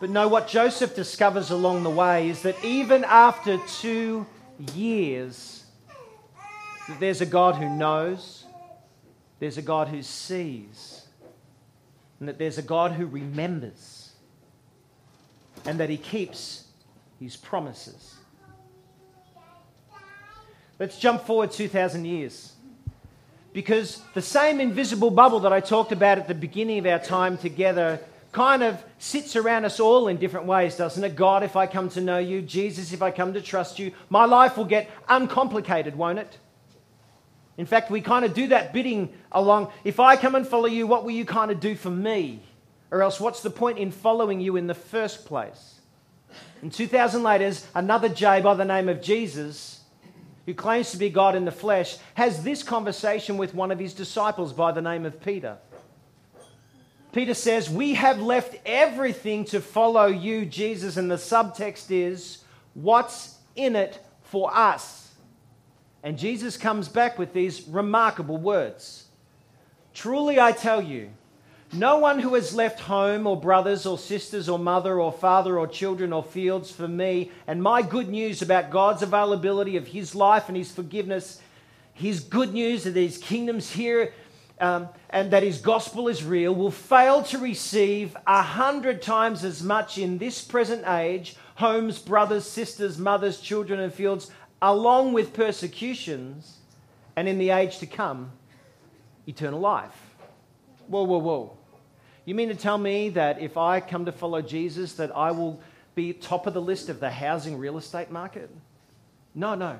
But 0.00 0.10
no, 0.10 0.28
what 0.28 0.48
Joseph 0.48 0.94
discovers 0.94 1.50
along 1.50 1.82
the 1.82 1.90
way 1.90 2.28
is 2.28 2.42
that 2.42 2.62
even 2.64 3.04
after 3.04 3.58
two 3.80 4.26
years, 4.74 5.64
that 6.88 6.98
there's 7.00 7.20
a 7.20 7.26
God 7.26 7.56
who 7.56 7.68
knows, 7.68 8.44
there's 9.38 9.58
a 9.58 9.62
God 9.62 9.88
who 9.88 10.02
sees, 10.02 10.99
and 12.20 12.28
that 12.28 12.38
there's 12.38 12.58
a 12.58 12.62
God 12.62 12.92
who 12.92 13.06
remembers 13.06 14.12
and 15.64 15.80
that 15.80 15.90
he 15.90 15.96
keeps 15.96 16.66
his 17.18 17.36
promises. 17.36 18.14
Let's 20.78 20.98
jump 20.98 21.22
forward 21.22 21.50
2,000 21.50 22.04
years. 22.04 22.52
Because 23.52 24.00
the 24.14 24.22
same 24.22 24.60
invisible 24.60 25.10
bubble 25.10 25.40
that 25.40 25.52
I 25.52 25.60
talked 25.60 25.92
about 25.92 26.18
at 26.18 26.28
the 26.28 26.34
beginning 26.34 26.78
of 26.78 26.86
our 26.86 27.00
time 27.00 27.36
together 27.36 28.00
kind 28.32 28.62
of 28.62 28.82
sits 28.98 29.34
around 29.34 29.64
us 29.64 29.80
all 29.80 30.06
in 30.06 30.16
different 30.16 30.46
ways, 30.46 30.76
doesn't 30.76 31.02
it? 31.02 31.16
God, 31.16 31.42
if 31.42 31.56
I 31.56 31.66
come 31.66 31.88
to 31.90 32.00
know 32.00 32.18
you, 32.18 32.42
Jesus, 32.42 32.92
if 32.92 33.02
I 33.02 33.10
come 33.10 33.34
to 33.34 33.42
trust 33.42 33.78
you, 33.78 33.92
my 34.08 34.24
life 34.24 34.56
will 34.56 34.64
get 34.64 34.88
uncomplicated, 35.08 35.96
won't 35.96 36.20
it? 36.20 36.38
In 37.56 37.66
fact, 37.66 37.90
we 37.90 38.00
kind 38.00 38.24
of 38.24 38.32
do 38.32 38.48
that 38.48 38.72
bidding 38.72 39.12
along. 39.32 39.70
If 39.84 40.00
I 40.00 40.16
come 40.16 40.34
and 40.34 40.46
follow 40.46 40.66
you, 40.66 40.86
what 40.86 41.04
will 41.04 41.10
you 41.10 41.24
kind 41.24 41.50
of 41.50 41.60
do 41.60 41.74
for 41.74 41.90
me? 41.90 42.40
Or 42.90 43.02
else, 43.02 43.20
what's 43.20 43.42
the 43.42 43.50
point 43.50 43.78
in 43.78 43.90
following 43.90 44.40
you 44.40 44.56
in 44.56 44.66
the 44.66 44.74
first 44.74 45.26
place? 45.26 45.80
And 46.62 46.72
2,000 46.72 47.22
later, 47.22 47.52
another 47.74 48.08
J 48.08 48.40
by 48.40 48.54
the 48.54 48.64
name 48.64 48.88
of 48.88 49.00
Jesus, 49.00 49.80
who 50.46 50.54
claims 50.54 50.90
to 50.90 50.96
be 50.96 51.08
God 51.08 51.34
in 51.34 51.44
the 51.44 51.52
flesh, 51.52 51.98
has 52.14 52.42
this 52.42 52.62
conversation 52.62 53.36
with 53.36 53.54
one 53.54 53.70
of 53.70 53.78
his 53.78 53.94
disciples 53.94 54.52
by 54.52 54.72
the 54.72 54.82
name 54.82 55.06
of 55.06 55.22
Peter. 55.22 55.58
Peter 57.12 57.34
says, 57.34 57.68
We 57.70 57.94
have 57.94 58.20
left 58.20 58.56
everything 58.66 59.44
to 59.46 59.60
follow 59.60 60.06
you, 60.06 60.44
Jesus. 60.44 60.96
And 60.96 61.10
the 61.10 61.16
subtext 61.16 61.90
is, 61.90 62.44
What's 62.74 63.36
in 63.56 63.76
it 63.76 63.98
for 64.22 64.54
us? 64.54 64.99
And 66.02 66.18
Jesus 66.18 66.56
comes 66.56 66.88
back 66.88 67.18
with 67.18 67.32
these 67.32 67.66
remarkable 67.68 68.38
words. 68.38 69.04
Truly 69.92 70.40
I 70.40 70.52
tell 70.52 70.80
you, 70.80 71.10
no 71.72 71.98
one 71.98 72.18
who 72.18 72.34
has 72.34 72.54
left 72.54 72.80
home 72.80 73.26
or 73.26 73.38
brothers 73.38 73.86
or 73.86 73.96
sisters 73.96 74.48
or 74.48 74.58
mother 74.58 75.00
or 75.00 75.12
father 75.12 75.58
or 75.58 75.68
children 75.68 76.12
or 76.12 76.24
fields 76.24 76.72
for 76.72 76.88
me 76.88 77.30
and 77.46 77.62
my 77.62 77.80
good 77.82 78.08
news 78.08 78.42
about 78.42 78.70
God's 78.70 79.02
availability 79.02 79.76
of 79.76 79.86
his 79.86 80.14
life 80.14 80.48
and 80.48 80.56
his 80.56 80.72
forgiveness, 80.72 81.40
his 81.92 82.20
good 82.20 82.52
news 82.52 82.84
that 82.84 82.96
his 82.96 83.18
kingdom's 83.18 83.70
here 83.70 84.12
um, 84.58 84.88
and 85.10 85.30
that 85.30 85.42
his 85.42 85.60
gospel 85.60 86.08
is 86.08 86.24
real, 86.24 86.54
will 86.54 86.70
fail 86.70 87.22
to 87.24 87.38
receive 87.38 88.16
a 88.26 88.42
hundred 88.42 89.00
times 89.00 89.44
as 89.44 89.62
much 89.62 89.96
in 89.96 90.18
this 90.18 90.42
present 90.42 90.86
age 90.88 91.36
homes, 91.54 91.98
brothers, 91.98 92.46
sisters, 92.46 92.98
mothers, 92.98 93.38
children, 93.38 93.80
and 93.80 93.92
fields, 93.92 94.30
along 94.62 95.12
with 95.12 95.32
persecutions, 95.32 96.58
and 97.16 97.28
in 97.28 97.38
the 97.38 97.50
age 97.50 97.78
to 97.78 97.86
come, 97.86 98.32
eternal 99.26 99.60
life. 99.60 100.14
Whoa, 100.86 101.04
whoa, 101.04 101.18
whoa. 101.18 101.56
You 102.24 102.34
mean 102.34 102.48
to 102.48 102.54
tell 102.54 102.78
me 102.78 103.08
that 103.10 103.40
if 103.40 103.56
I 103.56 103.80
come 103.80 104.04
to 104.04 104.12
follow 104.12 104.42
Jesus, 104.42 104.94
that 104.94 105.14
I 105.16 105.30
will 105.30 105.60
be 105.94 106.12
top 106.12 106.46
of 106.46 106.54
the 106.54 106.60
list 106.60 106.88
of 106.88 107.00
the 107.00 107.10
housing 107.10 107.58
real 107.58 107.78
estate 107.78 108.10
market? 108.10 108.50
No, 109.34 109.54
no. 109.54 109.78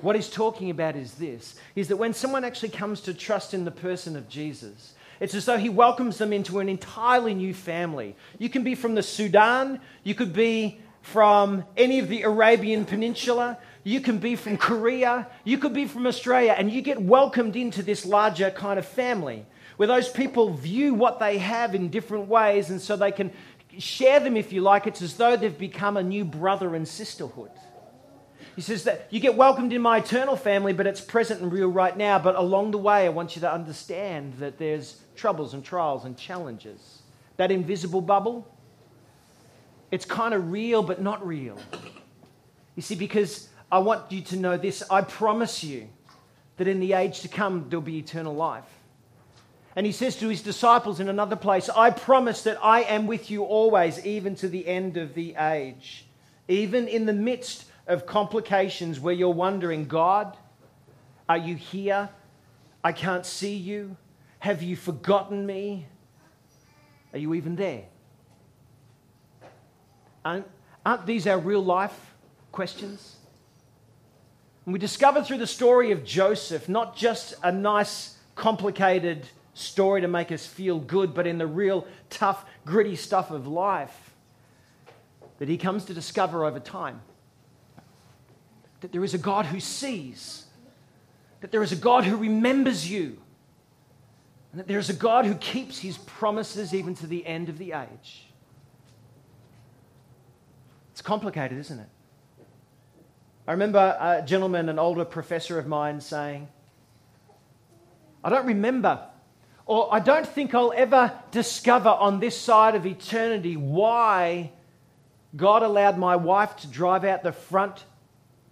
What 0.00 0.16
he's 0.16 0.28
talking 0.28 0.70
about 0.70 0.96
is 0.96 1.14
this 1.14 1.56
is 1.76 1.88
that 1.88 1.96
when 1.96 2.12
someone 2.12 2.44
actually 2.44 2.70
comes 2.70 3.00
to 3.02 3.14
trust 3.14 3.54
in 3.54 3.64
the 3.64 3.70
person 3.70 4.16
of 4.16 4.28
Jesus, 4.28 4.94
it's 5.20 5.34
as 5.34 5.44
though 5.44 5.58
he 5.58 5.68
welcomes 5.68 6.18
them 6.18 6.32
into 6.32 6.58
an 6.58 6.68
entirely 6.68 7.34
new 7.34 7.54
family. 7.54 8.16
You 8.38 8.48
can 8.48 8.64
be 8.64 8.74
from 8.74 8.96
the 8.96 9.02
Sudan, 9.02 9.80
you 10.02 10.16
could 10.16 10.32
be 10.32 10.80
from 11.02 11.64
any 11.76 11.98
of 11.98 12.08
the 12.08 12.22
Arabian 12.22 12.84
Peninsula, 12.84 13.58
you 13.84 14.00
can 14.00 14.18
be 14.18 14.36
from 14.36 14.56
Korea, 14.56 15.26
you 15.44 15.58
could 15.58 15.74
be 15.74 15.86
from 15.86 16.06
Australia, 16.06 16.54
and 16.56 16.70
you 16.70 16.80
get 16.80 17.02
welcomed 17.02 17.56
into 17.56 17.82
this 17.82 18.06
larger 18.06 18.50
kind 18.50 18.78
of 18.78 18.86
family 18.86 19.44
where 19.76 19.88
those 19.88 20.08
people 20.08 20.50
view 20.54 20.94
what 20.94 21.18
they 21.18 21.38
have 21.38 21.74
in 21.74 21.88
different 21.88 22.28
ways 22.28 22.70
and 22.70 22.80
so 22.80 22.96
they 22.96 23.10
can 23.10 23.32
share 23.78 24.20
them, 24.20 24.36
if 24.36 24.52
you 24.52 24.60
like. 24.60 24.86
It's 24.86 25.02
as 25.02 25.16
though 25.16 25.36
they've 25.36 25.58
become 25.58 25.96
a 25.96 26.02
new 26.02 26.24
brother 26.24 26.74
and 26.74 26.86
sisterhood. 26.86 27.50
He 28.54 28.62
says 28.62 28.84
that 28.84 29.06
you 29.10 29.18
get 29.18 29.34
welcomed 29.34 29.72
in 29.72 29.80
my 29.80 29.98
eternal 29.98 30.36
family, 30.36 30.72
but 30.72 30.86
it's 30.86 31.00
present 31.00 31.40
and 31.40 31.50
real 31.50 31.68
right 31.68 31.96
now. 31.96 32.18
But 32.18 32.36
along 32.36 32.72
the 32.72 32.78
way, 32.78 33.06
I 33.06 33.08
want 33.08 33.34
you 33.34 33.40
to 33.40 33.52
understand 33.52 34.34
that 34.34 34.58
there's 34.58 35.00
troubles 35.16 35.54
and 35.54 35.64
trials 35.64 36.04
and 36.04 36.16
challenges. 36.16 37.02
That 37.38 37.50
invisible 37.50 38.02
bubble, 38.02 38.46
it's 39.92 40.06
kind 40.06 40.32
of 40.34 40.50
real, 40.50 40.82
but 40.82 41.00
not 41.00 41.24
real. 41.24 41.56
You 42.74 42.82
see, 42.82 42.94
because 42.94 43.48
I 43.70 43.78
want 43.78 44.10
you 44.10 44.22
to 44.22 44.36
know 44.36 44.56
this 44.56 44.82
I 44.90 45.02
promise 45.02 45.62
you 45.62 45.88
that 46.56 46.66
in 46.66 46.80
the 46.80 46.94
age 46.94 47.20
to 47.20 47.28
come, 47.28 47.66
there'll 47.68 47.82
be 47.82 47.98
eternal 47.98 48.34
life. 48.34 48.64
And 49.76 49.84
he 49.86 49.92
says 49.92 50.16
to 50.16 50.28
his 50.28 50.42
disciples 50.42 50.98
in 50.98 51.08
another 51.08 51.36
place, 51.36 51.68
I 51.68 51.90
promise 51.90 52.42
that 52.44 52.58
I 52.62 52.82
am 52.82 53.06
with 53.06 53.30
you 53.30 53.44
always, 53.44 54.04
even 54.04 54.34
to 54.36 54.48
the 54.48 54.66
end 54.66 54.96
of 54.96 55.14
the 55.14 55.34
age. 55.36 56.06
Even 56.48 56.88
in 56.88 57.06
the 57.06 57.12
midst 57.12 57.66
of 57.86 58.06
complications 58.06 58.98
where 58.98 59.14
you're 59.14 59.30
wondering, 59.30 59.86
God, 59.86 60.36
are 61.28 61.38
you 61.38 61.54
here? 61.54 62.08
I 62.82 62.92
can't 62.92 63.24
see 63.24 63.54
you. 63.54 63.96
Have 64.38 64.62
you 64.62 64.74
forgotten 64.74 65.46
me? 65.46 65.86
Are 67.12 67.18
you 67.18 67.34
even 67.34 67.56
there? 67.56 67.84
Aren't, 70.24 70.46
aren't 70.84 71.06
these 71.06 71.26
our 71.26 71.38
real 71.38 71.64
life 71.64 72.14
questions? 72.52 73.16
And 74.64 74.72
we 74.72 74.78
discover 74.78 75.22
through 75.22 75.38
the 75.38 75.46
story 75.46 75.90
of 75.90 76.04
Joseph 76.04 76.68
not 76.68 76.96
just 76.96 77.34
a 77.42 77.50
nice, 77.50 78.16
complicated 78.34 79.26
story 79.54 80.00
to 80.00 80.08
make 80.08 80.32
us 80.32 80.46
feel 80.46 80.78
good, 80.78 81.14
but 81.14 81.26
in 81.26 81.38
the 81.38 81.46
real 81.46 81.86
tough, 82.10 82.44
gritty 82.64 82.96
stuff 82.96 83.30
of 83.30 83.46
life 83.46 84.12
that 85.38 85.48
he 85.48 85.58
comes 85.58 85.84
to 85.86 85.94
discover 85.94 86.44
over 86.44 86.60
time. 86.60 87.00
That 88.80 88.92
there 88.92 89.04
is 89.04 89.14
a 89.14 89.18
God 89.18 89.46
who 89.46 89.60
sees, 89.60 90.44
that 91.40 91.50
there 91.50 91.62
is 91.62 91.72
a 91.72 91.76
God 91.76 92.04
who 92.04 92.16
remembers 92.16 92.88
you, 92.88 93.18
and 94.52 94.60
that 94.60 94.68
there 94.68 94.78
is 94.78 94.90
a 94.90 94.94
God 94.94 95.24
who 95.24 95.34
keeps 95.34 95.80
his 95.80 95.98
promises 95.98 96.74
even 96.74 96.94
to 96.96 97.06
the 97.06 97.26
end 97.26 97.48
of 97.48 97.58
the 97.58 97.72
age. 97.72 98.26
It's 100.92 101.02
complicated, 101.02 101.58
isn't 101.58 101.78
it? 101.78 101.88
I 103.46 103.52
remember 103.52 103.96
a 103.98 104.22
gentleman, 104.22 104.68
an 104.68 104.78
older 104.78 105.04
professor 105.04 105.58
of 105.58 105.66
mine, 105.66 106.00
saying, 106.00 106.48
I 108.22 108.30
don't 108.30 108.46
remember 108.46 109.08
or 109.66 109.92
I 109.92 110.00
don't 110.00 110.26
think 110.26 110.54
I'll 110.54 110.72
ever 110.74 111.12
discover 111.30 111.88
on 111.88 112.20
this 112.20 112.38
side 112.38 112.74
of 112.74 112.84
eternity 112.84 113.56
why 113.56 114.52
God 115.36 115.62
allowed 115.62 115.98
my 115.98 116.16
wife 116.16 116.56
to 116.58 116.66
drive 116.66 117.04
out 117.04 117.22
the 117.22 117.32
front 117.32 117.84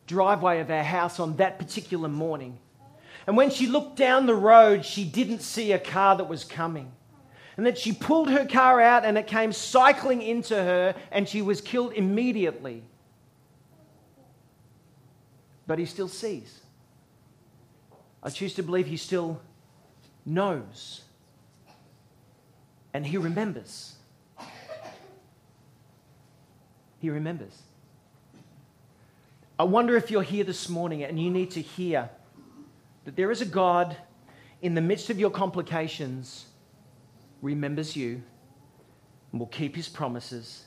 driveway 0.07 0.61
of 0.61 0.71
our 0.71 0.83
house 0.83 1.21
on 1.21 1.37
that 1.37 1.59
particular 1.59 2.09
morning. 2.09 2.59
And 3.27 3.37
when 3.37 3.51
she 3.51 3.67
looked 3.67 3.97
down 3.97 4.27
the 4.27 4.35
road, 4.35 4.85
she 4.85 5.05
didn't 5.05 5.41
see 5.41 5.73
a 5.73 5.79
car 5.79 6.17
that 6.17 6.29
was 6.29 6.45
coming. 6.45 6.93
And 7.61 7.67
that 7.67 7.77
she 7.77 7.93
pulled 7.93 8.31
her 8.31 8.47
car 8.47 8.81
out 8.81 9.05
and 9.05 9.19
it 9.19 9.27
came 9.27 9.53
cycling 9.53 10.23
into 10.23 10.55
her 10.55 10.95
and 11.13 11.29
she 11.29 11.43
was 11.43 11.61
killed 11.61 11.93
immediately. 11.93 12.83
But 15.67 15.79
he 15.79 15.85
still 15.85 16.09
sees. 16.09 16.61
I 18.23 18.31
choose 18.31 18.55
to 18.55 18.63
believe 18.63 18.87
he 18.87 18.97
still 18.97 19.43
knows. 20.25 21.03
And 22.95 23.07
he 23.07 23.19
remembers. 23.19 23.95
He 26.99 27.11
remembers. 27.11 27.61
I 29.59 29.65
wonder 29.65 29.99
if 29.99 30.11
you're 30.11 30.23
here 30.23 30.45
this 30.45 30.71
morning 30.71 31.03
and 31.03 31.21
you 31.21 31.29
need 31.29 31.51
to 31.51 31.61
hear 31.61 32.09
that 33.05 33.17
there 33.17 33.31
is 33.31 33.43
a 33.43 33.45
God 33.45 33.99
in 34.63 34.75
the 34.75 34.81
midst 34.81 35.11
of 35.11 35.21
your 35.21 35.29
complications 35.29 36.47
remembers 37.43 37.97
you 37.97 38.23
and 39.33 39.41
will 39.41 39.47
keep 39.47 39.77
his 39.77 39.89
promises. 39.89 40.65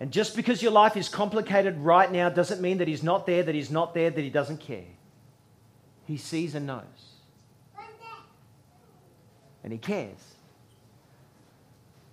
And 0.00 0.10
just 0.10 0.36
because 0.36 0.62
your 0.62 0.72
life 0.72 0.96
is 0.96 1.08
complicated 1.08 1.78
right 1.78 2.10
now 2.10 2.28
doesn't 2.28 2.60
mean 2.60 2.78
that 2.78 2.88
he's 2.88 3.02
not 3.02 3.26
there, 3.26 3.42
that 3.42 3.54
he's 3.54 3.70
not 3.70 3.94
there, 3.94 4.10
that 4.10 4.20
he 4.20 4.30
doesn't 4.30 4.58
care. 4.58 4.86
He 6.06 6.16
sees 6.16 6.54
and 6.54 6.66
knows 6.66 7.14
and 9.64 9.72
He 9.72 9.78
cares. 9.78 10.34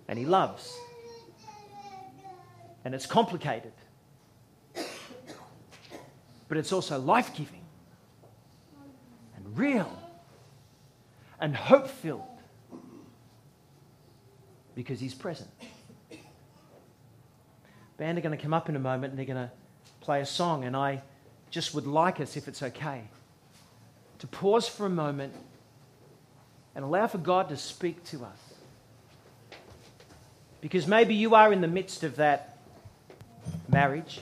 And 0.08 0.18
He 0.18 0.24
loves. 0.24 0.74
And 2.84 2.94
it's 2.94 3.06
complicated. 3.06 3.72
But 6.48 6.58
it's 6.58 6.72
also 6.72 6.98
life 6.98 7.32
giving 7.34 7.64
and 9.36 9.56
real 9.56 9.96
and 11.40 11.54
hope 11.54 11.88
filled 11.88 12.31
because 14.74 15.00
He's 15.00 15.14
present. 15.14 15.50
Band 17.96 18.18
are 18.18 18.20
going 18.20 18.36
to 18.36 18.42
come 18.42 18.54
up 18.54 18.68
in 18.68 18.76
a 18.76 18.80
moment 18.80 19.12
and 19.12 19.18
they're 19.18 19.26
going 19.26 19.48
to 19.48 19.50
play 20.00 20.20
a 20.20 20.26
song, 20.26 20.64
and 20.64 20.76
I 20.76 21.02
just 21.50 21.74
would 21.74 21.86
like 21.86 22.20
us, 22.20 22.36
if 22.36 22.48
it's 22.48 22.62
okay, 22.62 23.02
to 24.18 24.26
pause 24.26 24.68
for 24.68 24.86
a 24.86 24.90
moment 24.90 25.34
and 26.74 26.84
allow 26.84 27.06
for 27.06 27.18
God 27.18 27.48
to 27.50 27.56
speak 27.56 28.02
to 28.04 28.24
us. 28.24 28.38
Because 30.60 30.86
maybe 30.86 31.14
you 31.14 31.34
are 31.34 31.52
in 31.52 31.60
the 31.60 31.68
midst 31.68 32.02
of 32.02 32.16
that 32.16 32.58
marriage. 33.68 34.20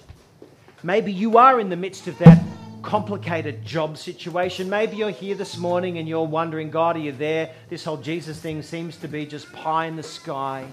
Maybe 0.83 1.13
you 1.13 1.39
are 1.39 1.61
in 1.61 1.69
the 1.69 1.77
midst 1.77 2.07
of 2.07 2.19
that 2.19 2.43
complicated 2.83 3.65
job 3.65 3.97
situation. 3.97 4.69
Maybe 4.69 4.97
you're 4.97 5.11
here 5.11 5.35
this 5.35 5.57
morning 5.57 5.99
and 5.99 6.09
you're 6.09 6.27
wondering, 6.27 6.71
God, 6.71 6.97
are 6.97 7.01
you 7.01 7.13
there? 7.13 7.53
This 7.69 7.85
whole 7.85 7.97
Jesus 7.97 8.39
thing 8.39 8.63
seems 8.63 8.97
to 8.99 9.09
be 9.09 9.27
just 9.27 9.53
pie 9.53 9.87
in 9.87 9.97
the 9.97 10.03
sky. 10.03 10.67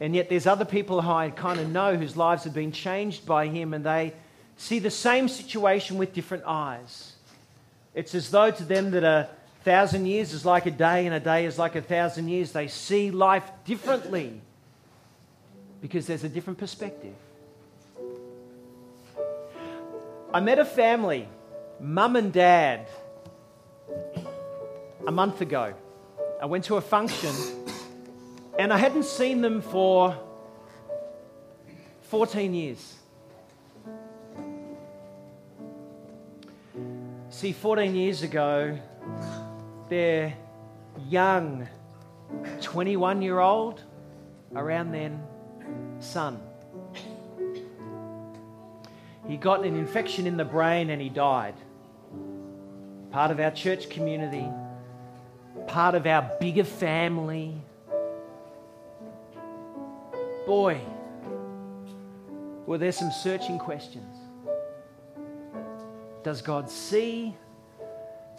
And 0.00 0.14
yet 0.14 0.28
there's 0.28 0.46
other 0.46 0.64
people 0.64 1.02
who 1.02 1.10
I 1.10 1.30
kind 1.30 1.60
of 1.60 1.68
know 1.68 1.96
whose 1.96 2.16
lives 2.16 2.44
have 2.44 2.54
been 2.54 2.72
changed 2.72 3.26
by 3.26 3.48
him 3.48 3.74
and 3.74 3.84
they 3.84 4.14
see 4.56 4.78
the 4.78 4.90
same 4.90 5.28
situation 5.28 5.98
with 5.98 6.14
different 6.14 6.44
eyes. 6.46 7.12
It's 7.94 8.14
as 8.14 8.30
though 8.30 8.50
to 8.50 8.64
them 8.64 8.92
that 8.92 9.04
a 9.04 9.28
thousand 9.64 10.06
years 10.06 10.32
is 10.32 10.46
like 10.46 10.66
a 10.66 10.70
day 10.70 11.06
and 11.06 11.14
a 11.14 11.20
day 11.20 11.44
is 11.44 11.58
like 11.58 11.76
a 11.76 11.82
thousand 11.82 12.28
years. 12.28 12.52
They 12.52 12.68
see 12.68 13.10
life 13.10 13.44
differently 13.64 14.40
because 15.82 16.06
there's 16.06 16.24
a 16.24 16.28
different 16.28 16.58
perspective. 16.58 17.14
I 20.32 20.38
met 20.38 20.60
a 20.60 20.64
family, 20.64 21.28
mum 21.80 22.14
and 22.14 22.32
dad, 22.32 22.88
a 25.04 25.10
month 25.10 25.40
ago. 25.40 25.74
I 26.40 26.46
went 26.46 26.64
to 26.66 26.76
a 26.76 26.80
function 26.80 27.34
and 28.56 28.72
I 28.72 28.78
hadn't 28.78 29.06
seen 29.06 29.40
them 29.40 29.60
for 29.60 30.16
14 32.02 32.54
years. 32.54 32.94
See, 37.30 37.52
14 37.52 37.96
years 37.96 38.22
ago, 38.22 38.78
their 39.88 40.34
young 41.08 41.66
21 42.60 43.20
year 43.20 43.40
old, 43.40 43.82
around 44.54 44.92
then, 44.92 45.24
son. 45.98 46.40
He 49.30 49.36
got 49.36 49.64
an 49.64 49.76
infection 49.76 50.26
in 50.26 50.36
the 50.36 50.44
brain 50.44 50.90
and 50.90 51.00
he 51.00 51.08
died. 51.08 51.54
Part 53.12 53.30
of 53.30 53.38
our 53.38 53.52
church 53.52 53.88
community, 53.88 54.48
part 55.68 55.94
of 55.94 56.04
our 56.04 56.32
bigger 56.40 56.64
family. 56.64 57.54
Boy, 60.48 60.80
were 62.66 62.76
there 62.76 62.90
some 62.90 63.12
searching 63.12 63.56
questions. 63.56 64.16
Does 66.24 66.42
God 66.42 66.68
see? 66.68 67.36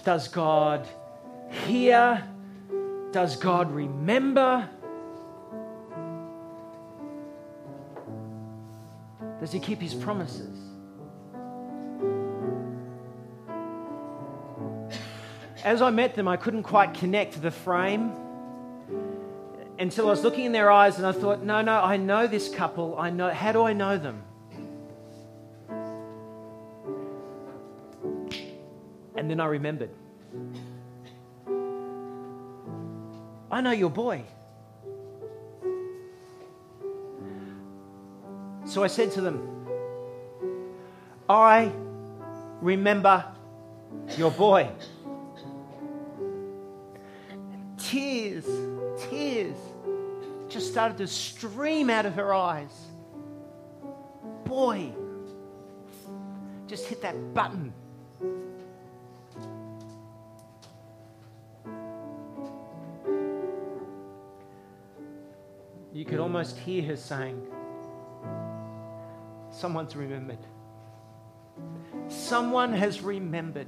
Does 0.04 0.28
God 0.28 0.86
hear? 1.68 2.22
Does 3.14 3.38
God 3.38 3.72
remember? 3.72 4.68
Does 9.40 9.54
He 9.54 9.60
keep 9.62 9.80
His 9.80 9.94
promises? 9.94 10.61
As 15.64 15.82
I 15.82 15.92
met 15.92 16.16
them, 16.16 16.28
I 16.28 16.38
couldn't 16.38 16.64
quite 16.64 16.96
connect 16.96 17.40
the 17.42 17.52
frame 17.52 18.12
until 19.78 20.08
I 20.08 20.10
was 20.12 20.24
looking 20.24 20.46
in 20.46 20.52
their 20.52 20.72
eyes 20.72 20.98
and 20.98 21.06
I 21.06 21.12
thought, 21.12 21.44
no, 21.44 21.62
no, 21.62 21.82
I 21.82 21.98
know 21.98 22.26
this 22.26 22.50
couple. 22.50 22.98
I 22.98 23.12
know. 23.12 23.30
How 23.30 23.52
do 23.52 23.64
I 23.64 23.74
know 23.74 23.98
them? 23.98 24.24
And 29.16 29.30
then 29.30 29.40
I 29.40 29.46
remembered. 29.46 29.92
I 33.52 33.62
know 33.62 33.72
your 33.72 33.92
boy. 33.92 34.24
So 38.66 38.84
I 38.84 38.88
said 38.88 39.12
to 39.12 39.22
them, 39.22 39.48
I 41.30 41.72
remember 42.62 43.26
your 44.18 44.32
boy. 44.32 44.70
Just 50.52 50.72
started 50.72 50.98
to 50.98 51.08
stream 51.08 51.90
out 51.90 52.06
of 52.06 52.14
her 52.16 52.34
eyes. 52.34 52.74
Boy, 54.46 54.92
just 56.68 56.86
hit 56.86 57.02
that 57.02 57.34
button 57.34 57.74
you 66.02 66.06
could 66.06 66.20
almost 66.20 66.58
hear 66.58 66.82
her 66.84 66.96
saying, 66.96 67.40
Someone's 69.52 69.96
remembered. 69.96 70.40
Someone 72.08 72.74
has 72.74 73.02
remembered. 73.02 73.68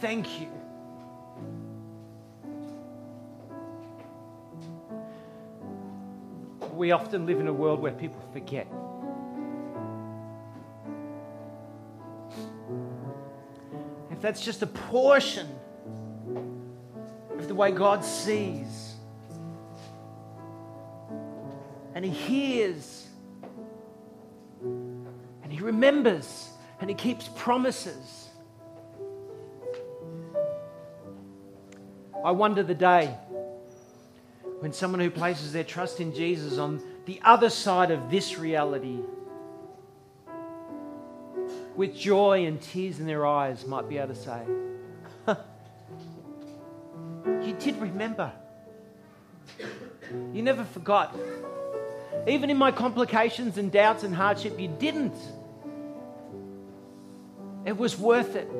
Thank 0.00 0.40
you. 0.40 0.48
We 6.74 6.90
often 6.90 7.24
live 7.24 7.38
in 7.38 7.46
a 7.46 7.52
world 7.52 7.80
where 7.80 7.92
people 7.92 8.20
forget. 8.32 8.66
If 14.10 14.20
that's 14.20 14.44
just 14.44 14.62
a 14.62 14.66
portion 14.66 15.48
of 17.38 17.46
the 17.46 17.54
way 17.54 17.70
God 17.70 18.04
sees, 18.04 18.96
and 21.94 22.04
he 22.04 22.10
hears 22.10 23.06
and 24.62 25.52
he 25.52 25.60
remembers 25.60 26.50
and 26.80 26.90
he 26.90 26.96
keeps 26.96 27.28
promises. 27.36 28.30
I 32.24 32.32
wonder 32.32 32.62
the 32.62 32.74
day 32.74 33.16
when 34.64 34.72
someone 34.72 34.98
who 34.98 35.10
places 35.10 35.52
their 35.52 35.62
trust 35.62 36.00
in 36.00 36.14
Jesus 36.14 36.56
on 36.56 36.82
the 37.04 37.20
other 37.22 37.50
side 37.50 37.90
of 37.90 38.10
this 38.10 38.38
reality, 38.38 38.98
with 41.76 41.94
joy 41.94 42.46
and 42.46 42.62
tears 42.62 42.98
in 42.98 43.06
their 43.06 43.26
eyes, 43.26 43.66
might 43.66 43.90
be 43.90 43.98
able 43.98 44.14
to 44.14 44.18
say, 44.18 44.40
You 47.46 47.52
did 47.58 47.76
remember. 47.76 48.32
You 50.32 50.40
never 50.40 50.64
forgot. 50.64 51.14
Even 52.26 52.48
in 52.48 52.56
my 52.56 52.72
complications 52.72 53.58
and 53.58 53.70
doubts 53.70 54.02
and 54.02 54.14
hardship, 54.14 54.58
you 54.58 54.68
didn't. 54.68 55.16
It 57.66 57.76
was 57.76 57.98
worth 57.98 58.34
it. 58.34 58.50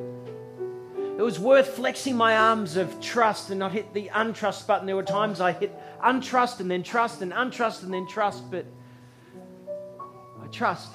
It 1.17 1.21
was 1.23 1.39
worth 1.39 1.69
flexing 1.69 2.15
my 2.15 2.37
arms 2.37 2.75
of 2.75 3.01
trust 3.01 3.49
and 3.49 3.57
not 3.57 3.71
hit 3.71 3.91
the 3.95 4.11
untrust 4.13 4.67
button. 4.67 4.85
There 4.85 4.95
were 4.95 5.01
times 5.01 5.41
I 5.41 5.53
hit 5.53 5.73
untrust 6.05 6.59
and 6.59 6.69
then 6.69 6.83
trust 6.83 7.21
and 7.21 7.31
untrust 7.31 7.83
and 7.83 7.93
then 7.93 8.07
trust, 8.07 8.49
but 8.51 8.65
I 10.41 10.47
trust. 10.47 10.89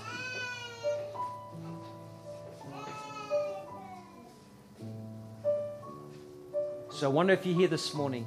So 6.90 7.07
I 7.07 7.12
wonder 7.12 7.33
if 7.33 7.44
you're 7.44 7.57
here 7.57 7.68
this 7.68 7.94
morning 7.94 8.27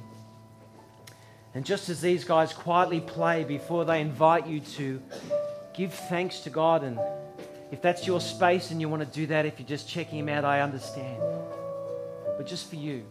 and 1.54 1.64
just 1.64 1.88
as 1.88 2.00
these 2.00 2.24
guys 2.24 2.52
quietly 2.52 3.00
play 3.00 3.44
before 3.44 3.84
they 3.84 4.00
invite 4.00 4.48
you 4.48 4.58
to 4.60 5.00
give 5.72 5.94
thanks 5.94 6.40
to 6.40 6.50
God, 6.50 6.82
and 6.82 6.98
if 7.70 7.80
that's 7.80 8.06
your 8.06 8.20
space 8.20 8.72
and 8.72 8.80
you 8.80 8.88
want 8.88 9.02
to 9.02 9.18
do 9.20 9.26
that, 9.28 9.46
if 9.46 9.60
you're 9.60 9.68
just 9.68 9.88
checking 9.88 10.18
Him 10.18 10.28
out, 10.28 10.44
I 10.44 10.60
understand. 10.60 11.22
But 12.36 12.46
just 12.46 12.68
for 12.68 12.74
you, 12.74 13.04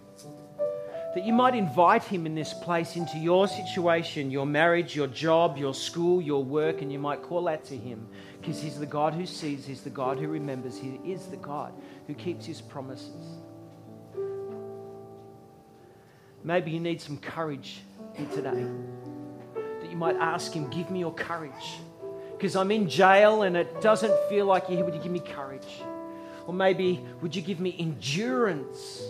that 1.14 1.24
you 1.24 1.34
might 1.34 1.56
invite 1.56 2.04
Him 2.04 2.26
in 2.26 2.34
this 2.34 2.54
place 2.54 2.96
into 2.96 3.18
your 3.18 3.48
situation, 3.48 4.32
your 4.32 4.46
marriage, 4.46 4.96
your 4.96 5.08
job, 5.08 5.58
your 5.58 5.74
school, 5.74 6.22
your 6.22 6.44
work, 6.44 6.82
and 6.82 6.92
you 6.92 7.00
might 7.00 7.22
call 7.22 7.48
out 7.48 7.64
to 7.66 7.78
Him 7.78 8.08
because 8.42 8.62
He's 8.62 8.80
the 8.80 8.86
God 8.86 9.14
who 9.14 9.26
sees, 9.26 9.66
He's 9.66 9.82
the 9.82 9.90
God 9.90 10.18
who 10.18 10.28
remembers, 10.28 10.78
He 10.78 11.00
is 11.06 11.28
the 11.28 11.38
God 11.38 11.74
who 12.08 12.14
keeps 12.14 12.46
His 12.46 12.62
promises. 12.62 13.38
Maybe 16.44 16.72
you 16.72 16.80
need 16.80 17.00
some 17.00 17.18
courage 17.18 17.82
here 18.16 18.28
today. 18.28 18.66
That 19.56 19.90
you 19.90 19.96
might 19.96 20.18
ask 20.18 20.52
Him, 20.52 20.70
Give 20.70 20.90
me 20.90 21.00
your 21.00 21.14
courage. 21.14 21.80
Because 22.32 22.56
I'm 22.56 22.72
in 22.72 22.90
jail 22.90 23.44
and 23.44 23.56
it 23.56 23.82
doesn't 23.82 24.14
feel 24.28 24.46
like 24.46 24.70
you. 24.70 24.84
Would 24.84 24.94
you 24.96 25.02
give 25.02 25.12
me 25.12 25.22
courage? 25.22 25.82
Or 26.46 26.54
maybe, 26.54 27.00
would 27.22 27.34
you 27.34 27.42
give 27.42 27.62
me 27.62 27.74
endurance? 27.80 29.02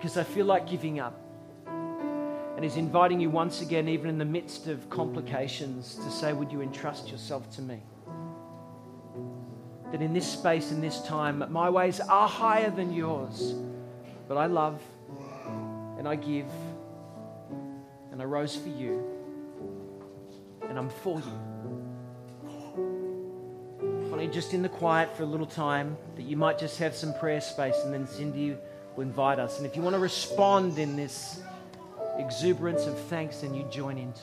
Because 0.00 0.16
I 0.16 0.24
feel 0.24 0.46
like 0.46 0.66
giving 0.66 0.98
up. 0.98 1.20
And 1.66 2.64
He's 2.64 2.76
inviting 2.76 3.20
you 3.20 3.28
once 3.28 3.60
again, 3.60 3.86
even 3.86 4.08
in 4.08 4.16
the 4.16 4.24
midst 4.24 4.66
of 4.66 4.88
complications, 4.88 5.96
to 5.96 6.10
say, 6.10 6.32
Would 6.32 6.50
you 6.50 6.62
entrust 6.62 7.10
yourself 7.10 7.54
to 7.56 7.62
me? 7.62 7.82
That 9.92 10.00
in 10.00 10.14
this 10.14 10.26
space, 10.26 10.70
in 10.70 10.80
this 10.80 11.02
time, 11.02 11.44
my 11.50 11.68
ways 11.68 12.00
are 12.00 12.28
higher 12.28 12.70
than 12.70 12.94
yours, 12.94 13.54
but 14.26 14.38
I 14.38 14.46
love 14.46 14.80
and 15.98 16.08
I 16.08 16.16
give 16.16 16.46
and 18.10 18.22
I 18.22 18.24
rose 18.24 18.56
for 18.56 18.70
you, 18.70 19.04
and 20.66 20.78
I'm 20.78 20.88
for 20.88 21.18
you. 21.20 21.50
Want 24.10 24.20
shortly, 24.20 24.34
just 24.34 24.54
in 24.54 24.62
the 24.62 24.68
quiet 24.68 25.16
for 25.16 25.22
a 25.22 25.26
little 25.26 25.46
time, 25.46 25.96
that 26.16 26.22
you 26.22 26.36
might 26.36 26.58
just 26.58 26.78
have 26.78 26.94
some 26.94 27.14
prayer 27.14 27.40
space, 27.40 27.76
and 27.84 27.92
then 27.92 28.06
Cindy 28.06 28.56
will 29.00 29.06
invite 29.06 29.38
us. 29.38 29.56
And 29.56 29.66
if 29.66 29.76
you 29.76 29.82
want 29.82 29.94
to 29.94 30.00
respond 30.00 30.78
in 30.78 30.94
this 30.94 31.40
exuberance 32.18 32.84
of 32.84 32.98
thanks, 33.04 33.38
then 33.38 33.54
you 33.54 33.64
join 33.70 33.96
into. 33.96 34.20